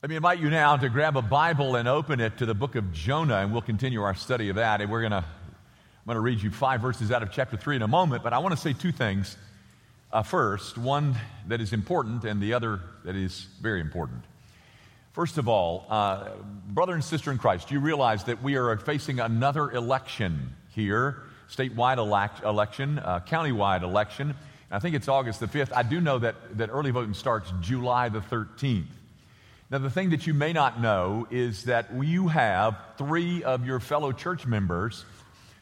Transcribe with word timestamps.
Let 0.00 0.10
me 0.10 0.14
invite 0.14 0.38
you 0.38 0.48
now 0.48 0.76
to 0.76 0.88
grab 0.88 1.16
a 1.16 1.22
Bible 1.22 1.74
and 1.74 1.88
open 1.88 2.20
it 2.20 2.38
to 2.38 2.46
the 2.46 2.54
book 2.54 2.76
of 2.76 2.92
Jonah, 2.92 3.38
and 3.38 3.50
we'll 3.50 3.62
continue 3.62 4.00
our 4.02 4.14
study 4.14 4.48
of 4.48 4.54
that. 4.54 4.80
And 4.80 4.88
we're 4.88 5.00
going 5.00 5.10
to, 5.10 5.16
I'm 5.16 6.06
going 6.06 6.14
to 6.14 6.20
read 6.20 6.40
you 6.40 6.52
five 6.52 6.80
verses 6.80 7.10
out 7.10 7.24
of 7.24 7.32
chapter 7.32 7.56
3 7.56 7.74
in 7.74 7.82
a 7.82 7.88
moment, 7.88 8.22
but 8.22 8.32
I 8.32 8.38
want 8.38 8.54
to 8.54 8.60
say 8.60 8.72
two 8.72 8.92
things. 8.92 9.36
Uh, 10.12 10.22
first, 10.22 10.78
one 10.78 11.16
that 11.48 11.60
is 11.60 11.72
important, 11.72 12.22
and 12.22 12.40
the 12.40 12.52
other 12.52 12.78
that 13.04 13.16
is 13.16 13.48
very 13.60 13.80
important. 13.80 14.22
First 15.14 15.36
of 15.36 15.48
all, 15.48 15.84
uh, 15.90 16.28
brother 16.68 16.94
and 16.94 17.02
sister 17.02 17.32
in 17.32 17.38
Christ, 17.38 17.72
you 17.72 17.80
realize 17.80 18.22
that 18.24 18.40
we 18.40 18.54
are 18.54 18.76
facing 18.76 19.18
another 19.18 19.68
election 19.68 20.54
here 20.76 21.24
statewide 21.50 21.96
elect- 21.96 22.44
election, 22.44 23.00
uh, 23.00 23.18
countywide 23.26 23.82
election. 23.82 24.36
I 24.70 24.78
think 24.78 24.94
it's 24.94 25.08
August 25.08 25.40
the 25.40 25.48
5th. 25.48 25.72
I 25.74 25.82
do 25.82 26.00
know 26.00 26.20
that, 26.20 26.36
that 26.56 26.70
early 26.70 26.92
voting 26.92 27.14
starts 27.14 27.52
July 27.60 28.10
the 28.10 28.20
13th. 28.20 28.84
Now, 29.70 29.76
the 29.76 29.90
thing 29.90 30.10
that 30.10 30.26
you 30.26 30.32
may 30.32 30.54
not 30.54 30.80
know 30.80 31.26
is 31.30 31.64
that 31.64 31.90
you 32.02 32.28
have 32.28 32.74
three 32.96 33.42
of 33.42 33.66
your 33.66 33.80
fellow 33.80 34.12
church 34.12 34.46
members 34.46 35.04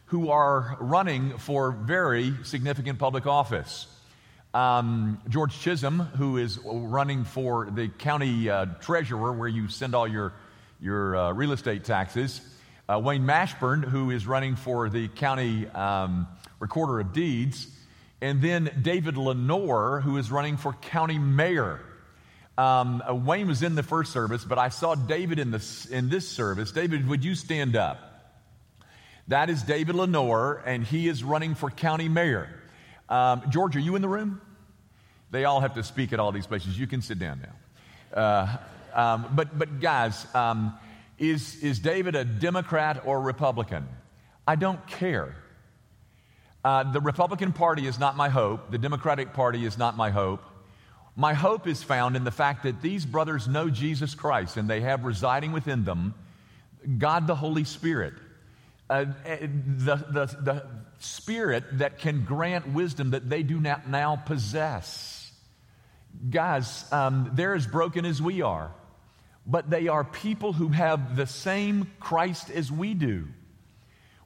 who 0.07 0.31
are 0.31 0.77
running 0.79 1.37
for 1.39 1.73
very 1.73 2.33
significant 2.45 3.01
public 3.01 3.27
office. 3.27 3.89
Um, 4.55 5.21
George 5.29 5.59
Chisholm, 5.59 5.99
who 5.99 6.37
is 6.37 6.61
running 6.65 7.25
for 7.25 7.69
the 7.69 7.89
county 7.89 8.49
uh, 8.49 8.67
treasurer, 8.81 9.33
where 9.33 9.49
you 9.49 9.67
send 9.67 9.93
all 9.93 10.07
your, 10.07 10.33
your 10.81 11.17
uh, 11.17 11.33
real 11.33 11.51
estate 11.51 11.83
taxes. 11.83 12.41
Uh, 12.89 13.01
Wayne 13.03 13.25
Mashburn, 13.25 13.83
who 13.83 14.13
is 14.13 14.25
running 14.25 14.55
for 14.55 14.89
the 14.89 15.09
county 15.09 15.67
um, 15.71 16.29
recorder 16.61 17.01
of 17.01 17.13
deeds. 17.13 17.67
And 18.21 18.41
then 18.41 18.71
David 18.83 19.17
Lenoir, 19.17 20.01
who 20.01 20.17
is 20.17 20.31
running 20.31 20.59
for 20.59 20.75
county 20.75 21.19
mayor. 21.19 21.81
Um, 22.59 23.03
uh, 23.07 23.15
Wayne 23.15 23.49
was 23.49 23.63
in 23.63 23.75
the 23.75 23.83
first 23.83 24.13
service, 24.13 24.45
but 24.45 24.59
I 24.59 24.71
saw 24.71 24.95
David 24.95 25.39
in, 25.39 25.51
the, 25.51 25.89
in 25.91 26.09
this 26.09 26.27
service. 26.29 26.73
David, 26.73 27.07
would 27.09 27.23
you 27.25 27.35
stand 27.35 27.77
up? 27.77 27.99
That 29.29 29.51
is 29.51 29.63
David 29.63 29.95
Lenoir, 29.95 30.63
and 30.65 30.85
he 30.85 31.09
is 31.09 31.23
running 31.23 31.55
for 31.55 31.71
county 31.71 32.09
mayor. 32.09 32.49
Um, 33.09 33.43
George, 33.51 33.77
are 33.77 33.81
you 33.81 33.97
in 33.97 34.03
the 34.03 34.09
room? 34.09 34.41
They 35.31 35.45
all 35.45 35.61
have 35.61 35.75
to 35.75 35.83
speak 35.83 36.13
at 36.13 36.21
all 36.21 36.33
these 36.33 36.47
places. 36.47 36.79
You 36.79 36.87
can 36.87 37.03
sit 37.03 37.19
down 37.19 37.43
now. 37.43 38.21
Uh, 38.21 38.57
um, 38.95 39.33
but, 39.35 39.59
but 39.59 39.81
guys, 39.81 40.27
um, 40.35 40.75
is, 41.19 41.63
is 41.63 41.79
David 41.79 42.15
a 42.15 42.25
Democrat 42.25 43.03
or 43.05 43.21
Republican? 43.21 43.87
I 44.47 44.57
don't 44.57 44.85
care. 44.87 45.35
Uh, 46.65 46.91
the 46.91 47.01
Republican 47.01 47.53
Party 47.53 47.87
is 47.87 47.99
not 47.99 48.17
my 48.17 48.29
hope. 48.29 48.71
The 48.71 48.79
Democratic 48.79 49.35
Party 49.35 49.65
is 49.65 49.77
not 49.77 49.97
my 49.97 50.11
hope. 50.11 50.43
My 51.17 51.33
hope 51.33 51.67
is 51.67 51.83
found 51.83 52.15
in 52.15 52.25
the 52.25 52.31
fact 52.31 52.65
that 52.65 52.83
these 52.83 53.07
brothers 53.07 53.49
know 53.49 53.71
Jesus 53.71 54.15
Christ 54.15 54.59
and 54.59 54.69
they 54.69 54.83
have 54.83 55.05
residing 55.05 55.53
within 55.53 55.85
them 55.85 56.15
God 56.99 57.27
the 57.27 57.35
Holy 57.35 57.65
Spirit. 57.65 58.15
Uh, 58.89 59.07
the, 59.25 59.97
the, 59.97 60.27
the 60.41 60.67
Spirit 60.99 61.65
that 61.79 61.99
can 61.99 62.25
grant 62.25 62.69
wisdom 62.69 63.11
that 63.11 63.29
they 63.29 63.43
do 63.43 63.59
not 63.59 63.89
now 63.89 64.17
possess. 64.17 65.33
Guys, 66.31 66.91
um, 66.93 67.31
they're 67.35 67.55
as 67.55 67.67
broken 67.67 68.05
as 68.05 68.23
we 68.23 68.43
are, 68.43 68.73
but 69.47 69.69
they 69.69 69.89
are 69.89 70.05
people 70.05 70.53
who 70.53 70.69
have 70.69 71.17
the 71.17 71.27
same 71.27 71.91
Christ 71.99 72.51
as 72.51 72.71
we 72.71 72.95
do. 72.95 73.27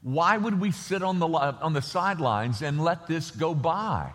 Why 0.03 0.37
would 0.37 0.61
we 0.61 0.73
sit 0.73 1.03
on 1.03 1.19
the, 1.19 1.27
on 1.27 1.73
the 1.73 1.83
sidelines 1.83 2.63
and 2.63 2.83
let 2.83 3.07
this 3.07 3.31
go 3.31 3.55
by? 3.55 4.13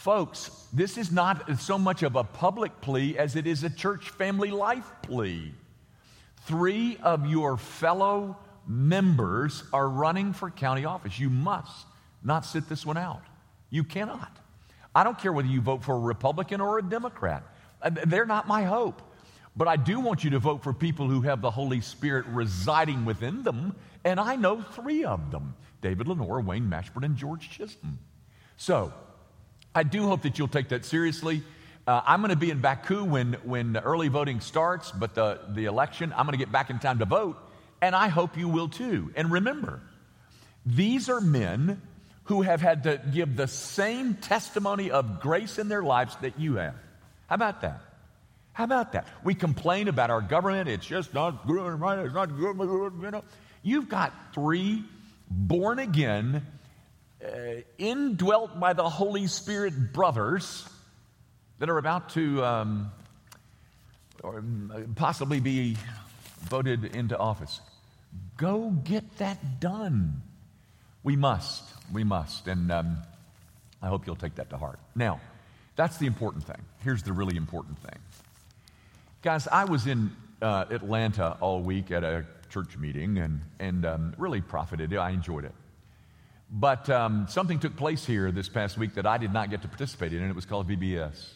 Folks, 0.00 0.66
this 0.72 0.96
is 0.96 1.12
not 1.12 1.60
so 1.60 1.76
much 1.76 2.02
of 2.02 2.16
a 2.16 2.24
public 2.24 2.80
plea 2.80 3.18
as 3.18 3.36
it 3.36 3.46
is 3.46 3.64
a 3.64 3.68
church 3.68 4.08
family 4.08 4.50
life 4.50 4.90
plea. 5.02 5.52
Three 6.46 6.96
of 7.02 7.26
your 7.26 7.58
fellow 7.58 8.38
members 8.66 9.62
are 9.74 9.86
running 9.90 10.32
for 10.32 10.48
county 10.48 10.86
office. 10.86 11.18
You 11.18 11.28
must 11.28 11.86
not 12.24 12.46
sit 12.46 12.66
this 12.66 12.86
one 12.86 12.96
out. 12.96 13.20
You 13.68 13.84
cannot. 13.84 14.34
I 14.94 15.04
don't 15.04 15.18
care 15.18 15.34
whether 15.34 15.48
you 15.48 15.60
vote 15.60 15.84
for 15.84 15.96
a 15.96 16.00
Republican 16.00 16.62
or 16.62 16.78
a 16.78 16.82
Democrat, 16.82 17.42
uh, 17.82 17.90
they're 18.06 18.24
not 18.24 18.48
my 18.48 18.62
hope. 18.62 19.02
But 19.54 19.68
I 19.68 19.76
do 19.76 20.00
want 20.00 20.24
you 20.24 20.30
to 20.30 20.38
vote 20.38 20.62
for 20.62 20.72
people 20.72 21.10
who 21.10 21.20
have 21.20 21.42
the 21.42 21.50
Holy 21.50 21.82
Spirit 21.82 22.24
residing 22.28 23.04
within 23.04 23.42
them, 23.42 23.76
and 24.02 24.18
I 24.18 24.36
know 24.36 24.62
three 24.62 25.04
of 25.04 25.30
them 25.30 25.54
David 25.82 26.08
Lenoir, 26.08 26.40
Wayne 26.40 26.70
Mashburn, 26.70 27.04
and 27.04 27.16
George 27.16 27.50
Chisholm. 27.50 27.98
So, 28.56 28.94
I 29.74 29.82
do 29.84 30.06
hope 30.06 30.22
that 30.22 30.38
you'll 30.38 30.48
take 30.48 30.70
that 30.70 30.84
seriously. 30.84 31.42
Uh, 31.86 32.00
I'm 32.04 32.20
going 32.20 32.30
to 32.30 32.36
be 32.36 32.50
in 32.50 32.60
Baku 32.60 33.04
when, 33.04 33.34
when 33.44 33.76
early 33.76 34.08
voting 34.08 34.40
starts, 34.40 34.90
but 34.90 35.14
the, 35.14 35.40
the 35.48 35.66
election, 35.66 36.12
I'm 36.16 36.26
going 36.26 36.38
to 36.38 36.44
get 36.44 36.52
back 36.52 36.70
in 36.70 36.78
time 36.78 36.98
to 36.98 37.04
vote, 37.04 37.38
and 37.80 37.94
I 37.94 38.08
hope 38.08 38.36
you 38.36 38.48
will 38.48 38.68
too. 38.68 39.12
And 39.16 39.30
remember, 39.30 39.80
these 40.66 41.08
are 41.08 41.20
men 41.20 41.80
who 42.24 42.42
have 42.42 42.60
had 42.60 42.84
to 42.84 43.00
give 43.12 43.36
the 43.36 43.48
same 43.48 44.14
testimony 44.14 44.90
of 44.90 45.20
grace 45.20 45.58
in 45.58 45.68
their 45.68 45.82
lives 45.82 46.16
that 46.20 46.38
you 46.38 46.56
have. 46.56 46.74
How 47.28 47.34
about 47.34 47.62
that? 47.62 47.80
How 48.52 48.64
about 48.64 48.92
that? 48.92 49.06
We 49.24 49.34
complain 49.34 49.88
about 49.88 50.10
our 50.10 50.20
government, 50.20 50.68
it's 50.68 50.86
just 50.86 51.14
not 51.14 51.46
good, 51.46 51.80
right? 51.80 51.98
It's 52.00 52.14
not 52.14 52.26
good, 52.36 52.56
you 52.58 53.10
know. 53.10 53.24
You've 53.62 53.88
got 53.88 54.12
three 54.34 54.84
born 55.30 55.78
again, 55.78 56.46
uh, 57.24 57.62
indwelt 57.78 58.58
by 58.58 58.72
the 58.72 58.88
Holy 58.88 59.26
Spirit 59.26 59.92
brothers 59.92 60.68
that 61.58 61.68
are 61.68 61.78
about 61.78 62.10
to 62.10 62.44
um, 62.44 62.90
or 64.22 64.38
um, 64.38 64.94
possibly 64.96 65.40
be 65.40 65.76
voted 66.42 66.84
into 66.84 67.16
office. 67.16 67.60
Go 68.36 68.70
get 68.70 69.18
that 69.18 69.60
done. 69.60 70.22
We 71.02 71.16
must. 71.16 71.64
We 71.92 72.04
must. 72.04 72.46
And 72.48 72.70
um, 72.72 72.98
I 73.82 73.88
hope 73.88 74.06
you'll 74.06 74.16
take 74.16 74.36
that 74.36 74.50
to 74.50 74.56
heart. 74.56 74.78
Now, 74.94 75.20
that's 75.76 75.98
the 75.98 76.06
important 76.06 76.44
thing. 76.44 76.60
Here's 76.82 77.02
the 77.02 77.12
really 77.12 77.36
important 77.36 77.78
thing. 77.78 77.98
Guys, 79.22 79.46
I 79.48 79.64
was 79.64 79.86
in 79.86 80.10
uh, 80.42 80.64
Atlanta 80.70 81.36
all 81.40 81.60
week 81.60 81.90
at 81.90 82.04
a 82.04 82.24
church 82.48 82.76
meeting 82.76 83.18
and, 83.18 83.40
and 83.58 83.84
um, 83.84 84.14
really 84.18 84.40
profited. 84.40 84.94
I 84.96 85.10
enjoyed 85.10 85.44
it. 85.44 85.54
But 86.50 86.90
um, 86.90 87.26
something 87.28 87.60
took 87.60 87.76
place 87.76 88.04
here 88.04 88.32
this 88.32 88.48
past 88.48 88.76
week 88.76 88.94
that 88.94 89.06
I 89.06 89.18
did 89.18 89.32
not 89.32 89.50
get 89.50 89.62
to 89.62 89.68
participate 89.68 90.12
in, 90.12 90.20
and 90.20 90.30
it 90.30 90.34
was 90.34 90.46
called 90.46 90.68
VBS. 90.68 91.34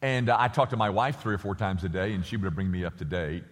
And 0.00 0.28
uh, 0.28 0.36
I 0.38 0.48
talked 0.48 0.72
to 0.72 0.76
my 0.76 0.90
wife 0.90 1.20
three 1.20 1.34
or 1.34 1.38
four 1.38 1.54
times 1.54 1.84
a 1.84 1.88
day, 1.88 2.12
and 2.12 2.26
she 2.26 2.36
would 2.36 2.54
bring 2.56 2.70
me 2.70 2.84
up 2.84 2.98
to 2.98 3.04
date. 3.04 3.44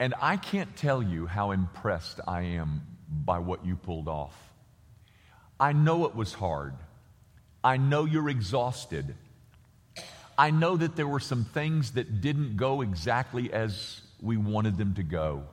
And 0.00 0.12
I 0.20 0.36
can't 0.36 0.74
tell 0.76 1.00
you 1.00 1.26
how 1.26 1.52
impressed 1.52 2.18
I 2.26 2.42
am 2.42 2.82
by 3.08 3.38
what 3.38 3.64
you 3.64 3.76
pulled 3.76 4.08
off. 4.08 4.36
I 5.60 5.72
know 5.72 6.04
it 6.06 6.16
was 6.16 6.32
hard. 6.32 6.74
I 7.62 7.76
know 7.76 8.04
you're 8.04 8.28
exhausted. 8.28 9.14
I 10.36 10.50
know 10.50 10.76
that 10.76 10.96
there 10.96 11.06
were 11.06 11.20
some 11.20 11.44
things 11.44 11.92
that 11.92 12.20
didn't 12.20 12.56
go 12.56 12.80
exactly 12.80 13.52
as 13.52 14.00
we 14.20 14.36
wanted 14.36 14.78
them 14.78 14.94
to 14.94 15.04
go. 15.04 15.44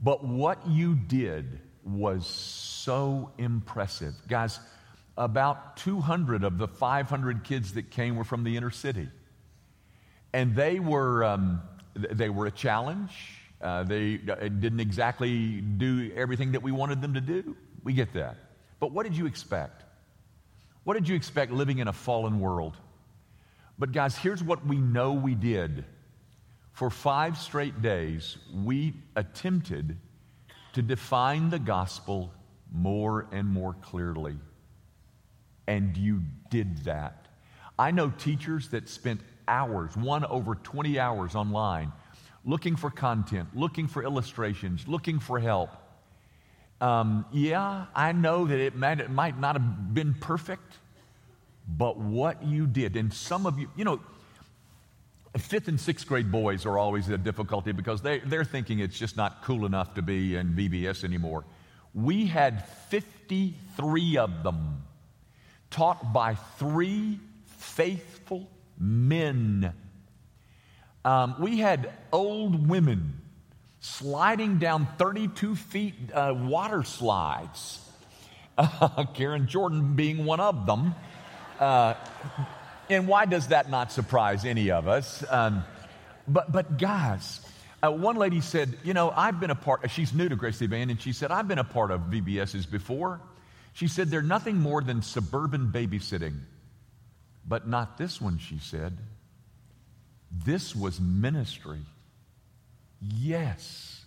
But 0.00 0.24
what 0.24 0.66
you 0.66 0.94
did 0.94 1.60
was 1.86 2.26
so 2.26 3.30
impressive. 3.38 4.14
Guys, 4.28 4.58
about 5.16 5.76
200 5.78 6.44
of 6.44 6.58
the 6.58 6.68
500 6.68 7.44
kids 7.44 7.74
that 7.74 7.90
came 7.90 8.16
were 8.16 8.24
from 8.24 8.44
the 8.44 8.56
inner 8.56 8.70
city. 8.70 9.08
And 10.32 10.54
they 10.54 10.80
were, 10.80 11.24
um, 11.24 11.62
they 11.94 12.28
were 12.28 12.46
a 12.46 12.50
challenge. 12.50 13.12
Uh, 13.60 13.84
they 13.84 14.20
uh, 14.28 14.48
didn't 14.48 14.80
exactly 14.80 15.60
do 15.60 16.12
everything 16.14 16.52
that 16.52 16.62
we 16.62 16.72
wanted 16.72 17.00
them 17.00 17.14
to 17.14 17.20
do. 17.20 17.56
We 17.84 17.94
get 17.94 18.12
that. 18.14 18.36
But 18.80 18.92
what 18.92 19.04
did 19.04 19.16
you 19.16 19.26
expect? 19.26 19.84
What 20.84 20.94
did 20.94 21.08
you 21.08 21.16
expect 21.16 21.52
living 21.52 21.78
in 21.78 21.88
a 21.88 21.92
fallen 21.92 22.40
world? 22.40 22.76
But, 23.78 23.92
guys, 23.92 24.16
here's 24.16 24.42
what 24.42 24.66
we 24.66 24.76
know 24.76 25.12
we 25.12 25.34
did. 25.34 25.84
For 26.72 26.90
five 26.90 27.38
straight 27.38 27.80
days, 27.80 28.36
we 28.54 28.94
attempted 29.14 29.96
to 30.76 30.82
define 30.82 31.48
the 31.48 31.58
gospel 31.58 32.30
more 32.70 33.26
and 33.32 33.48
more 33.48 33.74
clearly. 33.80 34.36
And 35.66 35.96
you 35.96 36.20
did 36.50 36.84
that. 36.84 37.28
I 37.78 37.92
know 37.92 38.10
teachers 38.10 38.68
that 38.68 38.86
spent 38.90 39.22
hours, 39.48 39.96
one 39.96 40.26
over 40.26 40.54
20 40.54 40.98
hours 40.98 41.34
online, 41.34 41.92
looking 42.44 42.76
for 42.76 42.90
content, 42.90 43.48
looking 43.54 43.88
for 43.88 44.04
illustrations, 44.04 44.86
looking 44.86 45.18
for 45.18 45.40
help. 45.40 45.70
Um, 46.82 47.24
yeah, 47.32 47.86
I 47.94 48.12
know 48.12 48.46
that 48.46 48.58
it 48.58 48.76
might, 48.76 49.00
it 49.00 49.10
might 49.10 49.40
not 49.40 49.56
have 49.56 49.94
been 49.94 50.12
perfect, 50.12 50.74
but 51.66 51.96
what 51.96 52.44
you 52.44 52.66
did, 52.66 52.96
and 52.96 53.14
some 53.14 53.46
of 53.46 53.58
you, 53.58 53.70
you 53.76 53.84
know, 53.86 54.00
fifth 55.38 55.68
and 55.68 55.80
sixth 55.80 56.06
grade 56.06 56.30
boys 56.30 56.66
are 56.66 56.78
always 56.78 57.08
a 57.08 57.18
difficulty 57.18 57.72
because 57.72 58.02
they, 58.02 58.20
they're 58.20 58.44
thinking 58.44 58.78
it's 58.78 58.98
just 58.98 59.16
not 59.16 59.42
cool 59.42 59.66
enough 59.66 59.94
to 59.94 60.02
be 60.02 60.36
in 60.36 60.54
VBS 60.54 61.04
anymore. 61.04 61.44
We 61.94 62.26
had 62.26 62.66
53 62.90 64.18
of 64.18 64.42
them 64.42 64.82
taught 65.70 66.12
by 66.12 66.34
three 66.58 67.20
faithful 67.46 68.48
men. 68.78 69.72
Um, 71.04 71.36
we 71.38 71.58
had 71.58 71.92
old 72.12 72.68
women 72.68 73.20
sliding 73.80 74.58
down 74.58 74.88
32 74.98 75.54
feet 75.54 75.94
uh, 76.12 76.34
water 76.36 76.82
slides. 76.82 77.80
Uh, 78.58 79.04
Karen 79.14 79.46
Jordan 79.46 79.94
being 79.94 80.24
one 80.24 80.40
of 80.40 80.66
them. 80.66 80.94
Uh, 81.60 81.94
and 82.88 83.08
why 83.08 83.26
does 83.26 83.48
that 83.48 83.70
not 83.70 83.92
surprise 83.92 84.44
any 84.44 84.70
of 84.70 84.88
us? 84.88 85.24
Um, 85.28 85.64
but, 86.28 86.50
but 86.50 86.78
guys, 86.78 87.40
uh, 87.82 87.90
one 87.90 88.16
lady 88.16 88.40
said, 88.40 88.76
You 88.84 88.94
know, 88.94 89.12
I've 89.14 89.40
been 89.40 89.50
a 89.50 89.54
part, 89.54 89.90
she's 89.90 90.12
new 90.12 90.28
to 90.28 90.36
Grace 90.36 90.60
Band, 90.60 90.90
and 90.90 91.00
she 91.00 91.12
said, 91.12 91.30
I've 91.30 91.48
been 91.48 91.58
a 91.58 91.64
part 91.64 91.90
of 91.90 92.02
VBSs 92.02 92.70
before. 92.70 93.20
She 93.72 93.88
said, 93.88 94.08
They're 94.08 94.22
nothing 94.22 94.56
more 94.56 94.82
than 94.82 95.02
suburban 95.02 95.70
babysitting. 95.72 96.40
But 97.46 97.68
not 97.68 97.98
this 97.98 98.20
one, 98.20 98.38
she 98.38 98.58
said. 98.58 98.98
This 100.32 100.74
was 100.74 101.00
ministry. 101.00 101.80
Yes. 103.00 104.04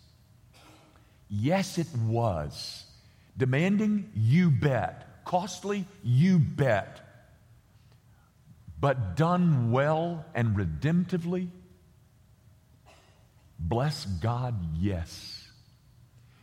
Yes, 1.29 1.77
it 1.77 1.87
was. 2.05 2.83
Demanding, 3.37 4.11
you 4.15 4.49
bet. 4.49 5.23
Costly, 5.23 5.85
you 6.03 6.39
bet. 6.39 6.99
But 8.79 9.15
done 9.15 9.71
well 9.71 10.25
and 10.33 10.55
redemptively, 10.55 11.49
bless 13.59 14.05
God, 14.05 14.55
yes. 14.77 15.39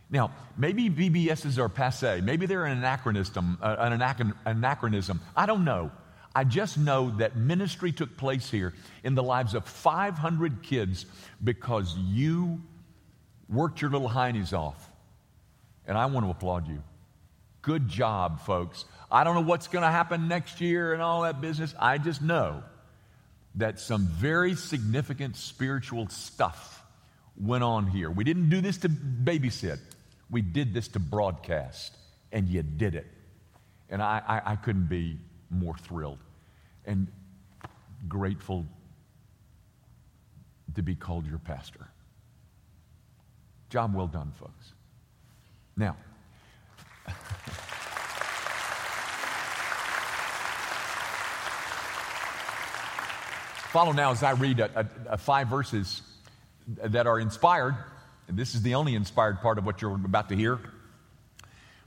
Now, 0.09 0.31
maybe 0.57 0.89
VBSs 0.89 1.57
are 1.57 1.67
passe. 1.67 2.21
Maybe 2.21 2.45
they're 2.45 2.65
an 2.65 2.77
anachronism, 2.77 3.57
uh, 3.61 3.75
an 3.79 4.33
anachronism. 4.45 5.21
I 5.35 5.45
don't 5.45 5.65
know. 5.65 5.91
I 6.33 6.43
just 6.43 6.77
know 6.77 7.09
that 7.17 7.35
ministry 7.35 7.91
took 7.91 8.15
place 8.15 8.49
here 8.49 8.73
in 9.03 9.15
the 9.15 9.23
lives 9.23 9.55
of 9.55 9.65
500 9.65 10.61
kids 10.61 11.07
because 11.43 11.97
you 11.97 12.61
worked 13.49 13.81
your 13.81 13.89
little 13.89 14.09
heinies 14.09 14.53
off. 14.53 14.91
And 15.87 15.97
I 15.97 16.05
want 16.05 16.25
to 16.25 16.29
applaud 16.29 16.67
you. 16.67 16.83
Good 17.61 17.87
job, 17.87 18.41
folks. 18.41 18.85
I 19.11 19.23
don't 19.23 19.35
know 19.35 19.41
what's 19.41 19.67
going 19.67 19.83
to 19.83 19.91
happen 19.91 20.27
next 20.27 20.59
year 20.59 20.93
and 20.93 21.01
all 21.01 21.21
that 21.21 21.39
business. 21.39 21.73
I 21.79 21.97
just 21.97 22.21
know 22.21 22.63
that 23.55 23.79
some 23.79 24.05
very 24.05 24.55
significant 24.55 25.35
spiritual 25.35 26.09
stuff 26.09 26.83
went 27.37 27.63
on 27.63 27.87
here. 27.87 28.09
We 28.11 28.23
didn't 28.23 28.49
do 28.49 28.61
this 28.61 28.77
to 28.79 28.89
babysit, 28.89 29.79
we 30.29 30.41
did 30.41 30.73
this 30.73 30.89
to 30.89 30.99
broadcast, 30.99 31.95
and 32.31 32.47
you 32.47 32.63
did 32.63 32.95
it. 32.95 33.07
And 33.89 34.01
I, 34.01 34.21
I, 34.27 34.51
I 34.51 34.55
couldn't 34.57 34.89
be 34.89 35.17
more 35.49 35.75
thrilled 35.77 36.19
and 36.85 37.07
grateful 38.07 38.65
to 40.75 40.81
be 40.81 40.95
called 40.95 41.25
your 41.25 41.39
pastor. 41.39 41.87
Job 43.69 43.95
well 43.95 44.07
done, 44.07 44.31
folks. 44.39 44.73
Now, 45.75 45.95
follow 53.67 53.91
now 53.91 54.11
as 54.11 54.23
I 54.23 54.31
read 54.31 54.59
a, 54.59 54.79
a, 54.79 55.13
a 55.13 55.17
five 55.17 55.47
verses 55.47 56.01
that 56.67 57.07
are 57.07 57.19
inspired. 57.19 57.75
And 58.27 58.37
this 58.37 58.55
is 58.55 58.61
the 58.61 58.75
only 58.75 58.95
inspired 58.95 59.41
part 59.41 59.57
of 59.57 59.65
what 59.65 59.81
you're 59.81 59.95
about 59.95 60.29
to 60.29 60.35
hear. 60.35 60.59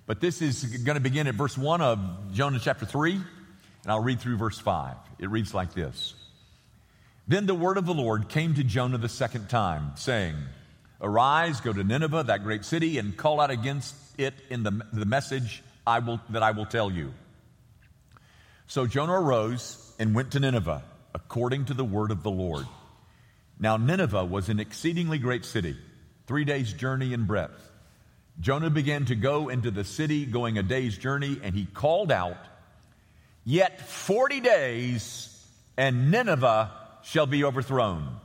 But 0.07 0.21
this 0.21 0.43
is 0.43 0.65
going 0.65 0.97
to 0.97 1.01
begin 1.01 1.27
at 1.27 1.35
verse 1.35 1.57
1 1.57 1.81
of 1.81 2.33
Jonah 2.33 2.59
chapter 2.61 2.87
3. 2.87 3.13
And 3.13 3.23
I'll 3.87 4.03
read 4.03 4.21
through 4.21 4.37
verse 4.37 4.59
5. 4.59 4.97
It 5.19 5.31
reads 5.31 5.55
like 5.55 5.75
this 5.75 6.15
Then 7.29 7.47
the 7.47 7.55
word 7.55 7.79
of 7.79 7.87
the 7.87 7.95
Lord 7.95 8.29
came 8.29 8.55
to 8.55 8.65
Jonah 8.65 8.99
the 8.99 9.09
second 9.09 9.49
time, 9.49 9.93
saying, 9.97 10.35
Arise, 11.01 11.61
go 11.61 11.73
to 11.73 11.83
Nineveh, 11.83 12.25
that 12.25 12.43
great 12.43 12.65
city, 12.65 12.99
and 12.99 13.17
call 13.17 13.41
out 13.41 13.51
against 13.51 13.95
it 14.19 14.35
in 14.51 14.63
the, 14.63 14.85
the 14.93 15.07
message 15.07 15.63
I 15.87 16.01
will, 16.01 16.21
that 16.31 16.43
I 16.43 16.51
will 16.51 16.67
tell 16.67 16.91
you. 16.91 17.15
So 18.67 18.87
Jonah 18.87 19.21
arose 19.21 19.95
and 19.99 20.15
went 20.15 20.33
to 20.33 20.41
Nineveh, 20.41 20.83
according 21.15 21.67
to 21.67 21.75
the 21.75 21.85
word 21.85 22.11
of 22.11 22.23
the 22.23 22.31
Lord. 22.31 22.67
Now, 23.59 23.77
Nineveh 23.77 24.25
was 24.25 24.49
an 24.49 24.61
exceedingly 24.61 25.19
great 25.19 25.45
city, 25.45 25.77
three 26.27 26.45
days' 26.45 26.73
journey 26.73 27.13
in 27.13 27.27
breadth. 27.27 27.71
Jonah 28.41 28.71
began 28.71 29.05
to 29.07 29.15
go 29.15 29.49
into 29.51 29.71
the 29.71 29.85
city, 29.85 30.25
going 30.25 30.57
a 30.57 30.63
day's 30.63 30.97
journey, 30.97 31.39
and 31.43 31.55
he 31.55 31.67
called 31.67 32.11
out, 32.11 32.39
Yet 33.45 33.81
40 33.81 34.41
days, 34.41 35.47
and 35.77 36.11
Nineveh 36.11 36.71
shall 37.03 37.27
be 37.27 37.45
overthrown. 37.45 38.17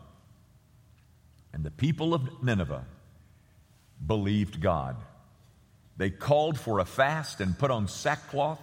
And 1.54 1.64
the 1.64 1.72
people 1.72 2.14
of 2.14 2.44
Nineveh 2.44 2.86
believed 4.06 4.62
God. 4.62 4.98
They 5.98 6.10
called 6.10 6.60
for 6.60 6.80
a 6.80 6.86
fast 6.86 7.40
and 7.40 7.58
put 7.58 7.72
on 7.72 7.88
sackcloth 7.88 8.60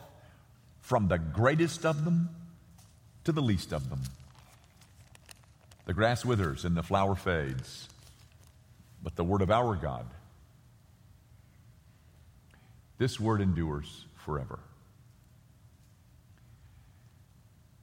from 0.80 1.08
the 1.08 1.18
greatest 1.18 1.86
of 1.86 2.04
them 2.04 2.28
to 3.24 3.32
the 3.32 3.42
least 3.42 3.72
of 3.72 3.88
them. 3.90 4.00
The 5.86 5.94
grass 5.94 6.24
withers 6.24 6.64
and 6.64 6.76
the 6.76 6.82
flower 6.82 7.14
fades, 7.14 7.88
but 9.02 9.16
the 9.16 9.24
word 9.24 9.42
of 9.42 9.50
our 9.50 9.74
God, 9.74 10.06
this 12.98 13.18
word 13.18 13.40
endures 13.40 14.04
forever. 14.24 14.60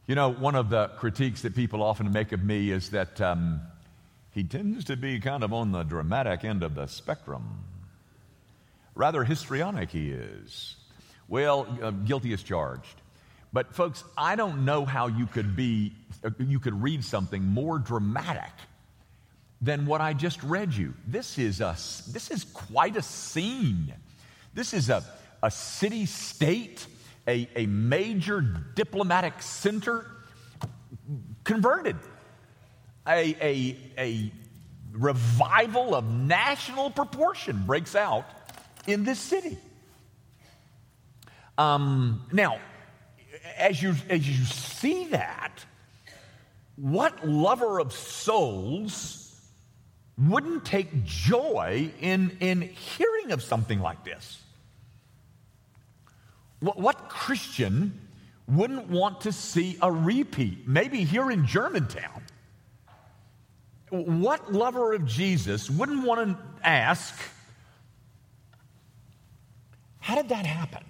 You 0.08 0.16
know, 0.16 0.32
one 0.32 0.56
of 0.56 0.70
the 0.70 0.88
critiques 0.98 1.44
that 1.44 1.56
people 1.56 1.84
often 1.84 2.12
make 2.12 2.32
of 2.32 2.44
me 2.44 2.72
is 2.72 2.90
that 2.92 3.22
um, 3.22 3.62
he 4.32 4.44
tends 4.44 4.86
to 4.86 4.98
be 4.98 5.20
kind 5.20 5.44
of 5.44 5.54
on 5.54 5.72
the 5.72 5.84
dramatic 5.84 6.44
end 6.44 6.64
of 6.64 6.74
the 6.74 6.88
spectrum. 6.88 7.64
Rather 8.96 9.24
histrionic, 9.24 9.92
he 9.92 10.10
is. 10.10 10.76
Well, 11.28 11.68
uh, 11.82 11.92
guilty 11.92 12.34
as 12.34 12.42
charged. 12.42 12.96
But, 13.52 13.74
folks, 13.74 14.04
I 14.18 14.36
don't 14.36 14.64
know 14.66 14.86
how 14.86 15.08
you 15.08 15.26
could 15.26 15.56
be, 15.56 15.94
you 16.38 16.60
could 16.60 16.82
read 16.82 17.04
something 17.04 17.44
more 17.44 17.80
dramatic 17.80 18.52
than 19.62 19.86
what 19.86 20.02
I 20.02 20.14
just 20.14 20.42
read 20.44 20.74
you. 20.74 20.94
This 21.08 21.38
is, 21.38 21.60
a, 21.60 21.76
this 22.12 22.32
is 22.32 22.46
quite 22.54 22.96
a 22.96 23.02
scene. 23.02 23.94
This 24.54 24.74
is 24.74 24.90
a, 24.90 25.04
a 25.42 25.52
city 25.52 26.06
state 26.06 26.86
a, 27.30 27.48
a 27.56 27.66
major 27.68 28.42
diplomatic 28.42 29.42
center 29.42 30.06
converted. 31.44 31.96
A, 33.08 33.36
a, 33.40 33.78
a 33.98 34.32
revival 34.92 35.96
of 35.96 36.06
national 36.06 36.90
proportion 36.90 37.64
breaks 37.66 37.96
out 37.96 38.26
in 38.88 39.04
this 39.04 39.20
city. 39.20 39.58
Um, 41.58 42.26
now, 42.32 42.60
as 43.58 43.82
you, 43.82 43.96
as 44.10 44.28
you 44.28 44.46
see 44.46 45.06
that, 45.08 45.66
what 46.76 47.28
lover 47.28 47.80
of 47.80 47.92
souls 47.94 49.36
wouldn't 50.18 50.66
take 50.66 51.04
joy 51.04 51.92
in, 52.02 52.38
in 52.40 52.62
hearing 52.62 53.32
of 53.32 53.42
something 53.42 53.80
like 53.80 54.04
this? 54.04 54.42
What 56.60 57.10
Christian 57.10 58.00
wouldn't 58.48 58.90
want 58.90 59.22
to 59.22 59.32
see 59.32 59.78
a 59.82 59.92
repeat, 59.92 60.68
maybe 60.68 61.04
here 61.04 61.32
in 61.32 61.46
Germantown? 61.46 62.24
What 63.90 64.52
lover 64.52 64.94
of 64.94 65.06
Jesus 65.06 65.70
wouldn't 65.70 66.06
want 66.06 66.38
to 66.38 66.68
ask, 66.68 67.16
how 70.00 70.16
did 70.16 70.30
that 70.30 70.46
happen? 70.46 70.84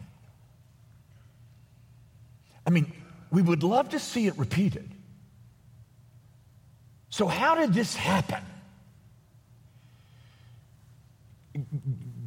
I 2.70 2.72
mean, 2.72 2.94
we 3.32 3.42
would 3.42 3.64
love 3.64 3.90
to 3.90 4.00
see 4.00 4.28
it 4.28 4.38
repeated. 4.38 4.88
So, 7.10 7.26
how 7.26 7.56
did 7.56 7.74
this 7.74 7.96
happen? 7.96 8.44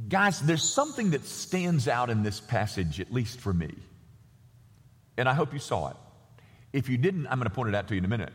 Guys, 0.08 0.40
there's 0.40 0.64
something 0.64 1.11
that 1.11 1.25
stands 1.25 1.87
out 1.87 2.11
in 2.11 2.25
this 2.25 2.40
passage, 2.40 2.99
at 2.99 3.12
least 3.12 3.38
for 3.38 3.52
me. 3.52 3.72
And 5.16 5.28
I 5.28 5.34
hope 5.34 5.52
you 5.52 5.61
saw 5.61 5.90
it. 5.90 5.96
If 6.72 6.88
you 6.88 6.99
didn't, 6.99 7.28
I'm 7.28 7.38
going 7.38 7.49
to 7.49 7.54
point 7.54 7.68
it 7.68 7.76
out 7.76 7.87
to 7.87 7.94
you 7.94 7.99
in 7.99 8.04
a 8.04 8.08
minute. 8.08 8.32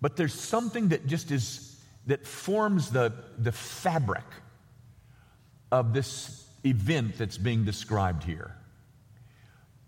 But 0.00 0.16
there's 0.16 0.32
something 0.32 0.88
that 0.88 1.06
just 1.06 1.30
is, 1.30 1.78
that 2.06 2.26
forms 2.26 2.90
the, 2.90 3.12
the 3.36 3.52
fabric 3.52 4.24
of 5.70 5.92
this 5.92 6.46
event 6.64 7.18
that's 7.18 7.36
being 7.36 7.66
described 7.66 8.24
here. 8.24 8.56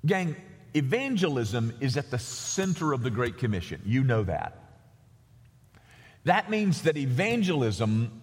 Gang, 0.05 0.37
evangelism 0.77 1.75
is 1.81 1.97
at 1.97 2.11
the 2.11 2.19
center 2.19 2.93
of 2.93 3.03
the 3.03 3.11
Great 3.11 3.39
Commission. 3.39 3.81
You 3.85 4.05
know 4.05 4.23
that. 4.25 4.59
That 6.25 6.51
means 6.51 6.83
that 6.83 6.97
evangelism 6.97 8.23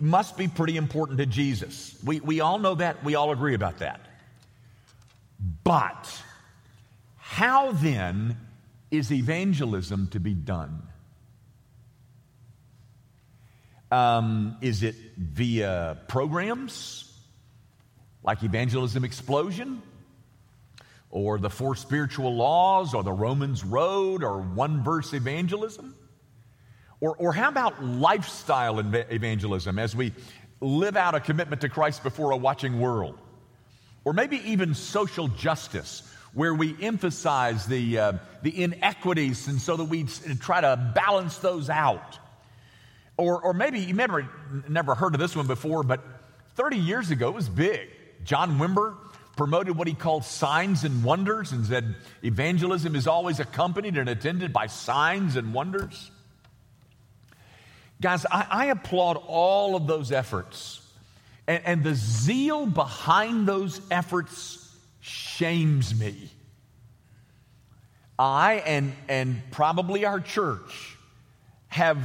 must 0.00 0.36
be 0.36 0.48
pretty 0.48 0.76
important 0.76 1.18
to 1.18 1.26
Jesus. 1.26 1.96
We, 2.04 2.20
we 2.20 2.40
all 2.40 2.58
know 2.58 2.74
that. 2.76 3.04
We 3.04 3.14
all 3.14 3.32
agree 3.32 3.54
about 3.54 3.78
that. 3.78 4.00
But 5.64 6.22
how 7.16 7.72
then 7.72 8.36
is 8.90 9.12
evangelism 9.12 10.08
to 10.08 10.20
be 10.20 10.34
done? 10.34 10.82
Um, 13.90 14.56
is 14.60 14.82
it 14.82 14.94
via 15.16 15.98
programs 16.08 17.12
like 18.22 18.42
Evangelism 18.42 19.04
Explosion? 19.04 19.82
Or 21.12 21.38
the 21.38 21.50
Four 21.50 21.76
Spiritual 21.76 22.34
Laws, 22.34 22.94
or 22.94 23.04
the 23.04 23.12
Romans 23.12 23.64
Road, 23.64 24.24
or 24.24 24.40
One 24.40 24.82
Verse 24.82 25.12
Evangelism? 25.12 25.94
Or, 27.00 27.14
or 27.16 27.32
how 27.32 27.48
about 27.48 27.84
lifestyle 27.84 28.78
evangelism 28.78 29.78
as 29.78 29.94
we 29.94 30.12
live 30.60 30.96
out 30.96 31.14
a 31.14 31.20
commitment 31.20 31.60
to 31.62 31.68
Christ 31.68 32.02
before 32.02 32.30
a 32.30 32.36
watching 32.36 32.80
world? 32.80 33.18
Or 34.04 34.12
maybe 34.12 34.40
even 34.48 34.74
social 34.74 35.28
justice, 35.28 36.02
where 36.32 36.54
we 36.54 36.76
emphasize 36.80 37.66
the, 37.66 37.98
uh, 37.98 38.12
the 38.42 38.62
inequities 38.62 39.48
and 39.48 39.60
so 39.60 39.76
that 39.76 39.84
we 39.84 40.04
try 40.40 40.60
to 40.60 40.92
balance 40.94 41.38
those 41.38 41.68
out. 41.68 42.18
Or, 43.16 43.40
or 43.40 43.52
maybe 43.52 43.80
you 43.80 43.94
never, 43.94 44.28
never 44.68 44.94
heard 44.94 45.14
of 45.14 45.20
this 45.20 45.36
one 45.36 45.46
before, 45.46 45.82
but 45.82 46.00
30 46.54 46.78
years 46.78 47.10
ago 47.10 47.28
it 47.28 47.34
was 47.34 47.48
big. 47.48 47.90
John 48.24 48.58
Wimber 48.58 48.96
promoted 49.36 49.76
what 49.76 49.88
he 49.88 49.94
called 49.94 50.24
signs 50.24 50.84
and 50.84 51.02
wonders 51.02 51.52
and 51.52 51.66
said 51.66 51.94
evangelism 52.22 52.94
is 52.94 53.06
always 53.06 53.40
accompanied 53.40 53.96
and 53.96 54.08
attended 54.08 54.52
by 54.52 54.66
signs 54.66 55.36
and 55.36 55.54
wonders. 55.54 56.10
Guys, 58.00 58.26
I, 58.30 58.46
I 58.50 58.66
applaud 58.66 59.16
all 59.26 59.76
of 59.76 59.86
those 59.86 60.12
efforts. 60.12 60.80
And, 61.46 61.62
and 61.64 61.84
the 61.84 61.94
zeal 61.94 62.66
behind 62.66 63.46
those 63.46 63.80
efforts 63.90 64.58
shames 65.00 65.98
me. 65.98 66.30
I 68.18 68.62
and, 68.66 68.92
and 69.08 69.42
probably 69.50 70.04
our 70.04 70.20
church 70.20 70.96
have 71.68 71.98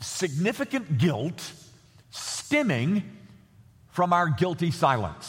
significant 0.00 0.98
guilt 0.98 1.52
stemming 2.10 3.02
from 3.90 4.12
our 4.12 4.28
guilty 4.28 4.70
silence, 4.70 5.26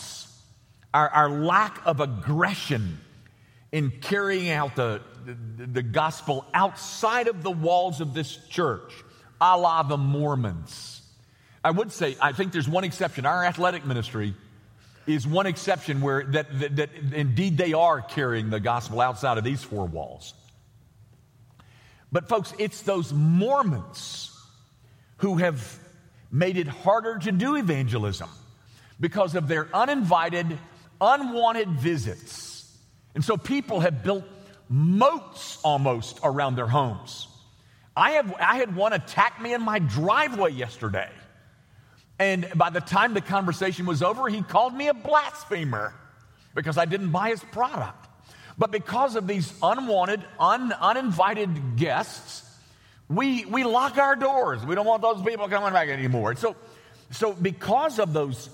our, 0.94 1.10
our 1.10 1.30
lack 1.30 1.86
of 1.86 2.00
aggression 2.00 3.00
in 3.72 3.92
carrying 3.92 4.50
out 4.50 4.76
the, 4.76 5.02
the, 5.26 5.66
the 5.66 5.84
gospel 5.84 6.46
outside 6.54 7.28
of 7.28 7.44
the 7.44 7.52
walls 7.52 8.02
of 8.02 8.14
this 8.14 8.38
church, 8.50 8.92
a 9.40 9.58
la 9.58 9.84
the 9.84 9.98
Mormons. 9.98 11.02
I 11.64 11.72
would 11.72 11.92
say, 11.92 12.16
I 12.22 12.32
think 12.32 12.52
there's 12.52 12.70
one 12.70 12.84
exception. 12.84 13.26
Our 13.26 13.44
athletic 13.44 13.86
ministry 13.86 14.34
is 15.06 15.28
one 15.28 15.46
exception 15.46 16.02
where 16.02 16.24
that, 16.24 16.60
that, 16.60 16.76
that 16.78 16.90
indeed 17.14 17.58
they 17.58 17.74
are 17.74 18.02
carrying 18.02 18.50
the 18.50 18.60
gospel 18.60 19.02
outside 19.02 19.38
of 19.38 19.44
these 19.44 19.64
four 19.64 19.86
walls. 19.86 20.34
But, 22.12 22.28
folks, 22.28 22.54
it's 22.58 22.82
those 22.82 23.14
Mormons 23.14 24.36
who 25.18 25.38
have 25.38 25.80
made 26.32 26.58
it 26.58 26.68
harder 26.68 27.20
to 27.20 27.32
do 27.32 27.56
evangelism 27.56 28.30
because 29.00 29.36
of 29.36 29.48
their 29.48 29.68
uninvited, 29.74 30.58
unwanted 31.02 31.70
visits. 31.70 32.78
And 33.16 33.24
so 33.24 33.38
people 33.38 33.80
have 33.80 34.04
built 34.04 34.24
moats 34.70 35.60
almost 35.64 36.20
around 36.24 36.56
their 36.56 36.68
homes. 36.68 37.28
I, 37.96 38.12
have, 38.12 38.34
I 38.40 38.58
had 38.58 38.76
one 38.76 38.94
attack 38.94 39.42
me 39.42 39.54
in 39.54 39.62
my 39.62 39.80
driveway 39.80 40.52
yesterday. 40.52 41.10
And 42.20 42.48
by 42.56 42.70
the 42.70 42.82
time 42.82 43.14
the 43.14 43.22
conversation 43.22 43.86
was 43.86 44.04
over, 44.04 44.28
he 44.28 44.42
called 44.42 44.74
me 44.74 44.88
a 44.88 44.94
blasphemer 44.94 45.94
because 46.54 46.78
I 46.78 46.86
didn't 46.86 47.12
buy 47.12 47.30
his 47.30 47.44
product. 47.44 48.08
But 48.58 48.72
because 48.72 49.16
of 49.16 49.26
these 49.26 49.54
unwanted, 49.64 50.22
un, 50.38 50.74
uninvited 50.74 51.78
guests, 51.78 52.44
we, 53.08 53.46
we 53.46 53.64
lock 53.64 53.98
our 53.98 54.16
doors. 54.16 54.66
We 54.66 54.76
don't 54.76 54.86
want 54.86 55.02
those 55.02 55.22
people 55.24 55.48
coming 55.48 55.72
back 55.72 55.88
anymore. 55.88 56.36
So, 56.36 56.56
so 57.10 57.34
because 57.34 58.00
of 58.00 58.12
those, 58.12 58.50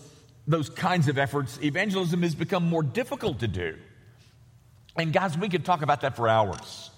those 0.48 0.70
kinds 0.70 1.08
of 1.08 1.18
efforts, 1.18 1.60
evangelism 1.62 2.22
has 2.22 2.36
become 2.36 2.68
more 2.68 2.84
difficult 2.84 3.40
to 3.40 3.48
do. 3.48 3.76
And 4.96 5.12
guys, 5.12 5.38
we 5.38 5.50
could 5.50 5.66
talk 5.66 5.82
about 5.82 6.02
that 6.02 6.16
for 6.16 6.28
hours. 6.28 6.92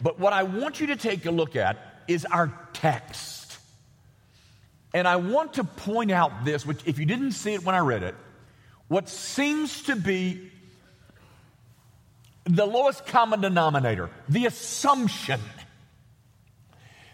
But 0.00 0.18
what 0.18 0.32
I 0.32 0.42
want 0.42 0.80
you 0.80 0.88
to 0.88 0.96
take 0.96 1.26
a 1.26 1.30
look 1.30 1.56
at 1.56 1.78
is 2.06 2.24
our 2.24 2.52
text. 2.72 3.56
And 4.92 5.08
I 5.08 5.16
want 5.16 5.54
to 5.54 5.64
point 5.64 6.10
out 6.10 6.44
this, 6.44 6.64
which, 6.64 6.80
if 6.86 6.98
you 6.98 7.06
didn't 7.06 7.32
see 7.32 7.54
it 7.54 7.64
when 7.64 7.74
I 7.74 7.78
read 7.78 8.02
it, 8.02 8.14
what 8.88 9.08
seems 9.08 9.84
to 9.84 9.96
be 9.96 10.50
the 12.44 12.66
lowest 12.66 13.06
common 13.06 13.40
denominator, 13.40 14.10
the 14.28 14.46
assumption 14.46 15.40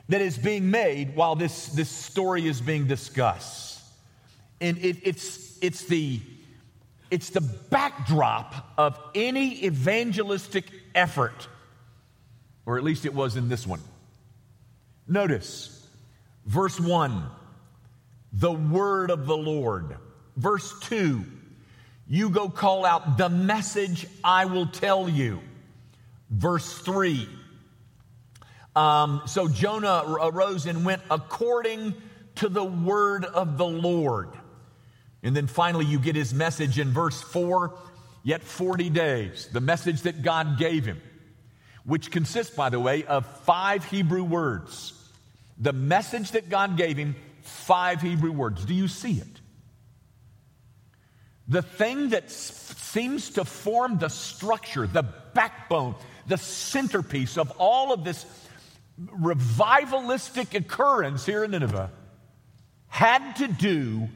that 0.08 0.20
is 0.20 0.37
being 0.37 0.70
made 0.70 1.14
while 1.14 1.37
this, 1.37 1.68
this 1.68 1.88
story 1.88 2.49
is 2.49 2.60
being 2.60 2.88
discussed. 2.88 3.70
And 4.61 4.79
it, 4.79 4.99
it's, 5.05 5.59
it's, 5.62 5.85
the, 5.85 6.21
it's 7.11 7.31
the 7.31 7.40
backdrop 7.40 8.73
of 8.76 8.99
any 9.14 9.64
evangelistic 9.64 10.64
effort, 10.95 11.49
or 12.67 12.76
at 12.79 12.85
least 12.85 13.07
it 13.07 13.14
was 13.14 13.37
in 13.37 13.49
this 13.49 13.67
one. 13.67 13.81
Notice 15.09 15.76
verse 16.47 16.79
1 16.79 17.25
the 18.33 18.52
word 18.52 19.11
of 19.11 19.26
the 19.26 19.37
Lord. 19.37 19.97
Verse 20.37 20.73
2 20.81 21.25
you 22.07 22.31
go 22.31 22.49
call 22.49 22.85
out 22.85 23.19
the 23.19 23.29
message 23.29 24.07
I 24.25 24.47
will 24.47 24.67
tell 24.67 25.09
you. 25.09 25.40
Verse 26.29 26.79
3 26.79 27.29
um, 28.76 29.23
so 29.26 29.49
Jonah 29.49 30.05
arose 30.07 30.67
and 30.67 30.85
went 30.85 31.02
according 31.11 31.95
to 32.37 32.49
the 32.49 32.64
word 32.64 33.25
of 33.25 33.59
the 33.59 33.67
Lord. 33.67 34.29
And 35.23 35.37
then 35.37 35.47
finally, 35.47 35.85
you 35.85 35.99
get 35.99 36.17
his 36.17 36.33
message 36.33 36.79
in 36.79 36.91
verse 36.91 37.21
4 37.21 37.79
yet 38.23 38.43
40 38.43 38.91
days, 38.91 39.49
the 39.53 39.61
message 39.61 40.03
that 40.03 40.23
God 40.23 40.59
gave 40.59 40.85
him, 40.85 41.00
which 41.85 42.11
consists, 42.11 42.55
by 42.55 42.69
the 42.69 42.81
way, 42.81 43.05
of 43.05 43.27
five 43.45 43.85
Hebrew 43.85 44.25
words. 44.25 44.93
The 45.59 45.73
message 45.73 46.33
that 46.33 46.49
God 46.49 46.77
gave 46.77 46.97
him 46.97 47.17
five 47.43 48.00
Hebrew 48.00 48.33
words. 48.33 48.65
Do 48.65 48.75
you 48.75 48.89
see 48.89 49.12
it? 49.12 49.41
The 51.49 51.62
thing 51.62 52.11
that 52.11 52.31
seems 52.31 53.31
to 53.31 53.45
form 53.45 53.99
the 53.99 54.09
structure, 54.09 54.87
the 54.87 55.03
backbone, 55.03 55.97
the 56.27 56.39
centerpiece 56.39 57.37
of 57.37 57.50
all 57.59 57.93
of 57.93 58.05
this 58.05 58.25
revivalistic 58.99 60.55
occurrence 60.55 61.27
here 61.27 61.45
in 61.45 61.50
Nineveh 61.53 61.91
had 62.87 63.37
to 63.37 63.49
do 63.49 64.09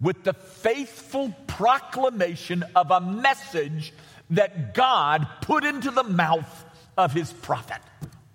with 0.00 0.24
the 0.24 0.32
faithful 0.32 1.34
proclamation 1.46 2.64
of 2.74 2.90
a 2.90 3.00
message 3.00 3.92
that 4.30 4.74
God 4.74 5.26
put 5.42 5.64
into 5.64 5.90
the 5.90 6.04
mouth 6.04 6.64
of 6.96 7.12
his 7.12 7.32
prophet 7.32 7.80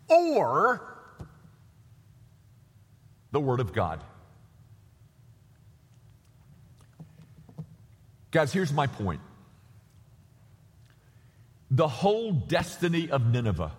or 0.08 0.82
the 3.32 3.40
Word 3.40 3.60
of 3.60 3.74
God. 3.74 4.02
Guys, 8.32 8.52
here's 8.52 8.74
my 8.74 8.88
point. 8.88 9.22
The 11.72 11.88
whole 11.88 12.32
destiny 12.32 13.10
of 13.10 13.26
Nineveh, 13.26 13.72